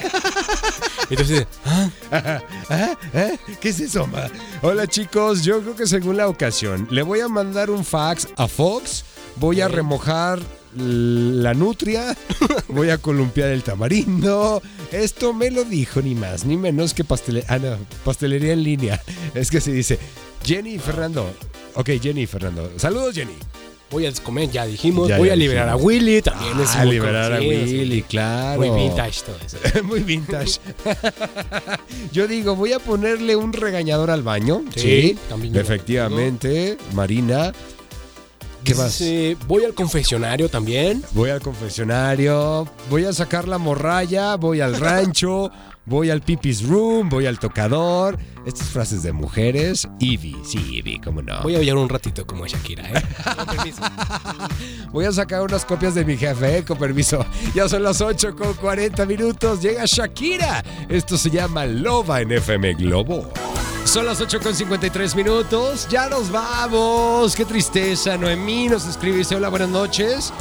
Entonces, 1.10 1.46
ah, 1.64 1.90
¿Ah? 2.10 2.96
¿Ah? 3.14 3.30
¿Qué 3.60 3.68
es 3.68 3.80
eso, 3.80 4.06
ma? 4.06 4.26
Hola 4.62 4.86
chicos, 4.86 5.42
yo 5.42 5.60
creo 5.60 5.76
que 5.76 5.86
según 5.86 6.16
la 6.16 6.28
ocasión, 6.28 6.88
le 6.90 7.02
voy 7.02 7.20
a 7.20 7.28
mandar 7.28 7.70
un 7.70 7.84
fax 7.84 8.28
a 8.36 8.48
Fox, 8.48 9.04
voy 9.36 9.60
a 9.60 9.68
remojar 9.68 10.40
la 10.76 11.54
nutria, 11.54 12.16
voy 12.68 12.90
a 12.90 12.98
columpiar 12.98 13.50
el 13.50 13.62
tamarindo. 13.62 14.62
Esto 14.90 15.32
me 15.32 15.50
lo 15.50 15.64
dijo 15.64 16.02
ni 16.02 16.14
más 16.14 16.44
ni 16.44 16.56
menos 16.56 16.94
que 16.94 17.04
pastelería, 17.04 17.48
ah, 17.50 17.58
no, 17.58 17.76
pastelería 18.04 18.52
en 18.52 18.62
línea. 18.62 19.02
Es 19.34 19.50
que 19.50 19.60
se 19.60 19.72
dice 19.72 19.98
Jenny 20.44 20.74
y 20.74 20.78
Fernando. 20.78 21.32
Ok, 21.74 21.90
Jenny 22.00 22.22
y 22.22 22.26
Fernando. 22.26 22.70
Saludos, 22.76 23.14
Jenny. 23.14 23.34
Voy 23.94 24.06
a 24.06 24.12
comer, 24.12 24.50
ya 24.50 24.66
dijimos. 24.66 25.08
Ya, 25.08 25.18
voy 25.18 25.28
ya 25.28 25.34
a 25.34 25.36
liberar 25.36 25.66
dijimos. 25.66 25.82
a 25.82 25.86
Willy, 25.86 26.22
también 26.22 26.60
es 26.60 26.74
a 26.74 26.84
muy 26.84 26.90
liberar 26.94 27.32
a. 27.32 27.38
Willy, 27.38 28.02
claro. 28.02 28.60
Muy 28.60 28.70
vintage 28.82 29.20
todo 29.24 29.36
eso. 29.44 29.56
Muy 29.84 30.00
vintage. 30.00 30.58
Yo 32.12 32.26
digo, 32.26 32.56
voy 32.56 32.72
a 32.72 32.78
ponerle 32.78 33.36
un 33.36 33.52
regañador 33.52 34.10
al 34.10 34.22
baño. 34.22 34.62
Sí, 34.74 35.16
Sí, 35.30 35.50
efectivamente. 35.54 36.76
Marina. 36.92 37.52
¿Qué 38.64 38.74
más? 38.74 39.02
Voy 39.46 39.64
al 39.64 39.74
confesionario 39.74 40.48
también. 40.48 41.02
Voy 41.12 41.30
al 41.30 41.40
confesionario, 41.40 42.66
voy 42.88 43.04
a 43.04 43.12
sacar 43.12 43.46
la 43.46 43.58
morralla, 43.58 44.36
voy 44.36 44.60
al 44.60 44.74
rancho, 44.80 45.50
voy 45.84 46.10
al 46.10 46.22
pipis 46.22 46.62
room, 46.66 47.08
voy 47.10 47.26
al 47.26 47.38
tocador. 47.38 48.18
Estas 48.46 48.68
frases 48.68 49.02
de 49.02 49.12
mujeres. 49.12 49.88
Ivy, 49.98 50.36
sí, 50.44 50.58
Ivy, 50.58 51.00
cómo 51.00 51.22
no. 51.22 51.42
Voy 51.42 51.54
a 51.54 51.58
bailar 51.58 51.76
un 51.76 51.88
ratito 51.88 52.26
como 52.26 52.46
Shakira, 52.46 52.84
¿eh? 52.90 53.02
Con 53.36 53.46
permiso. 53.46 53.82
Voy 54.92 55.04
a 55.06 55.12
sacar 55.12 55.42
unas 55.42 55.64
copias 55.64 55.94
de 55.94 56.04
mi 56.04 56.16
jefe, 56.16 56.58
eh, 56.58 56.64
con 56.64 56.76
permiso. 56.76 57.24
Ya 57.54 57.68
son 57.68 57.82
las 57.82 58.00
8 58.00 58.36
con 58.36 58.52
40 58.54 59.06
minutos. 59.06 59.62
Llega 59.62 59.84
Shakira. 59.86 60.62
Esto 60.88 61.16
se 61.16 61.30
llama 61.30 61.64
Loba 61.64 62.20
en 62.20 62.32
FM 62.32 62.74
Globo. 62.74 63.32
Son 63.84 64.04
las 64.04 64.20
8 64.20 64.40
con 64.40 64.54
53 64.54 65.16
minutos. 65.16 65.88
Ya 65.88 66.08
nos 66.08 66.30
vamos. 66.30 67.34
Qué 67.34 67.44
tristeza. 67.44 68.16
Noemí 68.18 68.68
nos 68.68 68.86
escribe 68.86 69.16
y 69.16 69.18
dice: 69.20 69.36
Hola, 69.36 69.48
buenas 69.48 69.70
noches. 69.70 70.32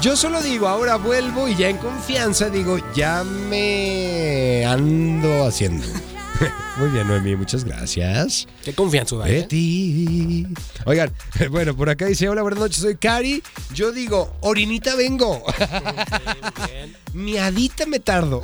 Yo 0.00 0.14
solo 0.14 0.40
digo, 0.40 0.68
ahora 0.68 0.94
vuelvo 0.94 1.48
y 1.48 1.56
ya 1.56 1.68
en 1.68 1.78
confianza 1.78 2.48
digo, 2.50 2.78
ya 2.94 3.24
me 3.24 4.64
ando 4.64 5.44
haciendo. 5.44 5.86
Muy 6.76 6.90
bien, 6.90 7.08
Noemí, 7.08 7.34
muchas 7.36 7.64
gracias. 7.64 8.46
Qué 8.64 8.72
confianza, 8.72 9.16
¿eh? 9.28 9.40
Betty. 9.42 10.46
Oigan, 10.84 11.12
bueno, 11.50 11.76
por 11.76 11.90
acá 11.90 12.06
dice, 12.06 12.28
hola, 12.28 12.42
buenas 12.42 12.60
noches, 12.60 12.78
soy 12.82 12.96
Cari. 12.96 13.42
Yo 13.74 13.90
digo, 13.92 14.36
orinita 14.40 14.94
vengo. 14.94 15.42
Miadita 17.12 17.86
me 17.86 17.98
tardo. 18.00 18.42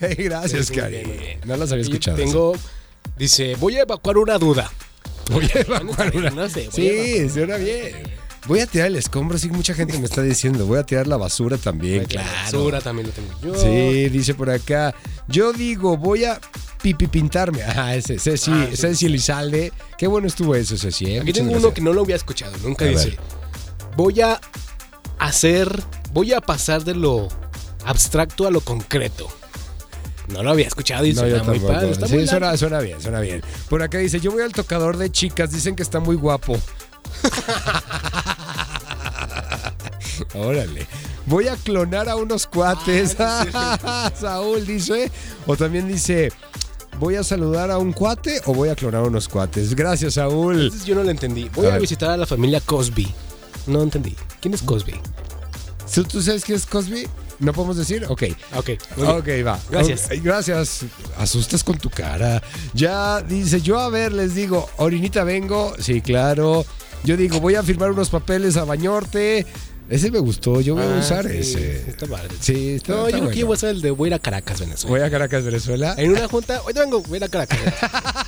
Hey, 0.00 0.14
gracias, 0.18 0.66
Sí, 0.66 0.74
Cari. 0.74 0.96
bien, 1.04 1.18
bien. 1.18 1.40
No 1.44 1.56
las 1.56 1.70
había 1.72 1.82
escuchado. 1.82 2.16
tengo, 2.16 2.54
dice, 3.18 3.54
voy 3.56 3.76
a 3.76 3.82
evacuar 3.82 4.18
una 4.18 4.38
duda. 4.38 4.70
Voy 5.30 5.50
a 5.54 5.60
evacuar 5.60 6.14
una. 6.16 6.30
No 6.30 6.48
sé, 6.48 6.68
Sí, 6.72 7.28
suena 7.30 7.56
bien. 7.56 7.94
Voy 8.46 8.60
a 8.60 8.66
tirar 8.66 8.86
el 8.88 8.96
escombro, 8.96 9.38
sí, 9.38 9.48
mucha 9.50 9.74
gente 9.74 9.98
me 9.98 10.04
está 10.04 10.22
diciendo. 10.22 10.66
Voy 10.66 10.78
a 10.78 10.84
tirar 10.84 11.06
la 11.08 11.16
basura 11.16 11.56
también, 11.58 12.02
La 12.02 12.08
claro. 12.08 12.30
basura 12.44 12.80
también 12.80 13.08
lo 13.08 13.12
tengo 13.12 13.32
yo. 13.42 13.54
Sí, 13.60 14.08
dice 14.08 14.34
por 14.34 14.50
acá. 14.50 14.94
Yo 15.26 15.52
digo, 15.52 15.96
voy 15.96 16.24
a 16.24 16.40
pipi 16.80 17.08
pintarme. 17.08 17.62
Ajá, 17.64 17.94
ese, 17.96 18.18
Ceci, 18.18 18.50
Ah, 18.52 18.68
sí, 18.70 18.76
Ceci 18.76 18.96
sí. 18.96 19.06
Elizalde. 19.06 19.72
Qué 19.98 20.06
bueno 20.06 20.28
estuvo 20.28 20.54
eso, 20.54 20.76
Ceci. 20.76 21.06
¿eh? 21.06 21.16
Aquí 21.20 21.26
Muchas 21.30 21.44
tengo 21.46 21.58
uno 21.58 21.74
que 21.74 21.80
no 21.80 21.92
lo 21.92 22.02
había 22.02 22.16
escuchado. 22.16 22.52
Nunca 22.62 22.84
A 22.84 22.88
dice. 22.88 23.10
ver. 23.10 23.18
Voy 23.96 24.20
a 24.20 24.40
hacer. 25.18 25.82
Voy 26.12 26.32
a 26.32 26.40
pasar 26.40 26.84
de 26.84 26.94
lo 26.94 27.28
abstracto 27.84 28.46
a 28.46 28.50
lo 28.52 28.60
concreto. 28.60 29.28
No 30.28 30.42
lo 30.42 30.50
había 30.50 30.66
escuchado 30.66 31.04
y 31.06 31.12
No, 31.14 31.20
suena 31.22 31.42
muy 31.42 31.58
padre. 31.60 31.90
Está 31.90 32.06
sí, 32.06 32.14
muy 32.14 32.24
largo. 32.24 32.38
suena, 32.40 32.56
suena 32.56 32.80
bien, 32.80 33.00
suena 33.00 33.20
bien. 33.20 33.42
Por 33.68 33.82
acá 33.82 33.98
dice, 33.98 34.18
yo 34.20 34.30
voy 34.32 34.42
al 34.42 34.52
tocador 34.52 34.96
de 34.96 35.10
chicas, 35.10 35.50
dicen 35.52 35.74
que 35.76 35.82
está 35.82 36.00
muy 36.00 36.16
guapo. 36.16 36.56
Órale. 40.34 40.86
Voy 41.26 41.48
a 41.48 41.56
clonar 41.56 42.08
a 42.08 42.16
unos 42.16 42.46
cuates. 42.46 43.16
Saúl 44.20 44.66
dice. 44.66 45.10
O 45.46 45.56
también 45.56 45.88
dice, 45.88 46.32
voy 46.98 47.16
a 47.16 47.24
saludar 47.24 47.70
a 47.70 47.78
un 47.78 47.92
cuate 47.92 48.40
o 48.46 48.54
voy 48.54 48.68
a 48.68 48.76
clonar 48.76 49.02
a 49.02 49.06
unos 49.06 49.28
cuates. 49.28 49.74
Gracias, 49.74 50.14
Saúl. 50.14 50.62
Entonces 50.62 50.86
yo 50.86 50.94
no 50.94 51.02
lo 51.02 51.10
entendí. 51.10 51.50
Voy 51.54 51.66
A 51.66 51.78
visitar 51.78 52.10
a 52.10 52.16
la 52.16 52.26
familia 52.26 52.60
Cosby. 52.60 53.12
No 53.66 53.82
entendí. 53.82 54.14
¿Quién 54.40 54.54
es 54.54 54.62
Cosby? 54.62 54.94
¿Tú, 56.08 56.22
sabes 56.22 56.44
quién 56.44 56.56
es 56.56 56.66
Cosby? 56.66 57.08
¿No 57.38 57.52
podemos 57.52 57.76
decir? 57.76 58.04
Ok. 58.08 58.24
Ok. 58.54 58.70
Ok, 58.98 59.28
va. 59.46 59.58
Gracias. 59.70 60.08
Gracias. 60.22 60.84
Asustas 61.18 61.64
con 61.64 61.76
tu 61.76 61.90
cara. 61.90 62.42
Ya 62.72 63.20
dice, 63.20 63.60
yo 63.60 63.78
a 63.78 63.88
ver, 63.88 64.12
les 64.12 64.34
digo, 64.34 64.68
orinita 64.76 65.24
vengo. 65.24 65.74
Sí, 65.78 66.00
claro. 66.00 66.64
Yo 67.06 67.16
digo, 67.16 67.40
voy 67.40 67.54
a 67.54 67.62
firmar 67.62 67.90
unos 67.92 68.10
papeles 68.10 68.56
a 68.56 68.64
Bañorte. 68.64 69.46
Ese 69.88 70.10
me 70.10 70.18
gustó, 70.18 70.60
yo 70.60 70.74
voy 70.74 70.82
a 70.82 70.96
Ah, 70.96 70.98
usar 70.98 71.28
sí, 71.30 71.36
ese. 71.38 71.88
Está 71.88 72.06
padre. 72.08 72.34
Sí, 72.40 72.70
está, 72.70 72.92
No, 72.92 72.98
yo 73.08 73.18
creo 73.18 73.24
bueno. 73.28 73.46
voy 73.46 73.54
a 73.54 73.56
hacer 73.56 73.68
el 73.70 73.80
de 73.82 73.92
voy 73.92 74.06
a 74.06 74.10
ir 74.10 74.14
a 74.14 74.18
Caracas, 74.18 74.58
Venezuela. 74.58 74.96
Voy 74.98 75.06
a 75.06 75.10
Caracas, 75.10 75.44
Venezuela. 75.44 75.94
En 75.96 76.10
una 76.10 76.26
junta, 76.26 76.60
hoy 76.66 76.72
vengo, 76.72 77.00
voy 77.02 77.14
a 77.14 77.16
ir 77.18 77.24
a 77.24 77.28
Caracas. 77.28 77.58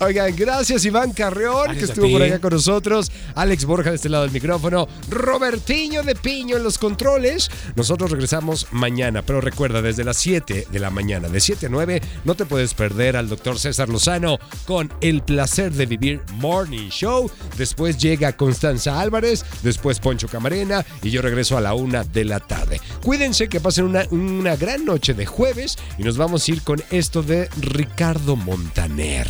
Oigan, 0.00 0.34
gracias 0.36 0.84
Iván 0.84 1.12
Carreón, 1.12 1.64
Gracias 1.64 1.78
que 1.78 1.92
estuvo 1.92 2.10
por 2.10 2.22
acá 2.22 2.38
con 2.38 2.52
nosotros. 2.52 3.10
Alex 3.34 3.64
Borja 3.64 3.90
de 3.90 3.96
este 3.96 4.08
lado 4.08 4.24
del 4.24 4.32
micrófono. 4.32 4.88
Robertiño 5.10 6.02
de 6.02 6.14
Piño 6.14 6.56
en 6.56 6.64
los 6.64 6.78
controles. 6.78 7.50
Nosotros 7.76 8.10
regresamos 8.10 8.66
mañana, 8.70 9.22
pero 9.22 9.40
recuerda, 9.40 9.82
desde 9.82 10.04
las 10.04 10.16
7 10.18 10.68
de 10.70 10.78
la 10.78 10.90
mañana, 10.90 11.28
de 11.28 11.40
7 11.40 11.66
a 11.66 11.68
9, 11.68 12.02
no 12.24 12.34
te 12.34 12.46
puedes 12.46 12.74
perder 12.74 13.16
al 13.16 13.28
doctor 13.28 13.58
César 13.58 13.88
Lozano 13.88 14.38
con 14.66 14.92
El 15.00 15.22
placer 15.22 15.72
de 15.72 15.86
vivir 15.86 16.20
Morning 16.34 16.88
Show. 16.88 17.30
Después 17.56 17.98
llega 17.98 18.36
Constanza 18.36 19.00
Álvarez, 19.00 19.44
después 19.62 20.00
Poncho 20.00 20.28
Camarena 20.28 20.84
y 21.02 21.10
yo 21.10 21.22
regreso 21.22 21.56
a 21.56 21.60
la 21.60 21.74
1 21.74 22.04
de 22.12 22.24
la 22.24 22.40
tarde. 22.40 22.80
Cuídense 23.02 23.48
que 23.48 23.60
pasen 23.60 23.84
una, 23.84 24.04
una 24.10 24.56
gran 24.56 24.84
noche 24.84 25.14
de 25.14 25.26
jueves 25.26 25.76
y 25.98 26.02
nos 26.02 26.16
vamos 26.16 26.46
a 26.46 26.52
ir 26.52 26.62
con 26.62 26.82
esto 26.90 27.22
de 27.22 27.48
Ricardo 27.60 28.36
Montaner. 28.36 29.28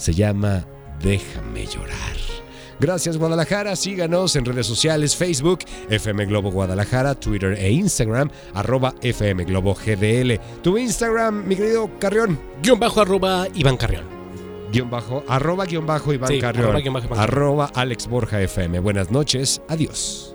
Se 0.00 0.14
llama 0.14 0.64
Déjame 1.02 1.66
llorar. 1.66 2.16
Gracias 2.80 3.18
Guadalajara, 3.18 3.76
síganos 3.76 4.34
en 4.34 4.46
redes 4.46 4.66
sociales, 4.66 5.14
Facebook, 5.14 5.58
FM 5.90 6.24
Globo 6.24 6.50
Guadalajara, 6.50 7.14
Twitter 7.14 7.52
e 7.58 7.70
Instagram, 7.70 8.30
arroba 8.54 8.94
FM 9.02 9.44
Globo 9.44 9.74
GDL. 9.74 10.40
Tu 10.62 10.78
Instagram, 10.78 11.46
mi 11.46 11.54
querido 11.54 11.90
Carrión, 11.98 12.40
Guión 12.62 12.80
bajo 12.80 13.02
arroba 13.02 13.46
Iván 13.54 13.76
Carrión. 13.76 14.04
guion 14.72 14.88
bajo, 14.88 15.22
arroba 15.28 15.66
guion 15.66 15.84
bajo 15.84 16.14
Iván 16.14 16.30
Sí, 16.30 16.40
Carrión, 16.40 16.64
arroba 16.64 16.80
guion 16.80 16.94
bajo 16.94 17.06
Iván 17.06 17.20
arroba 17.20 17.70
Alex 17.74 18.06
Borja 18.08 18.40
FM. 18.40 18.78
Buenas 18.78 19.10
noches, 19.10 19.60
adiós. 19.68 20.28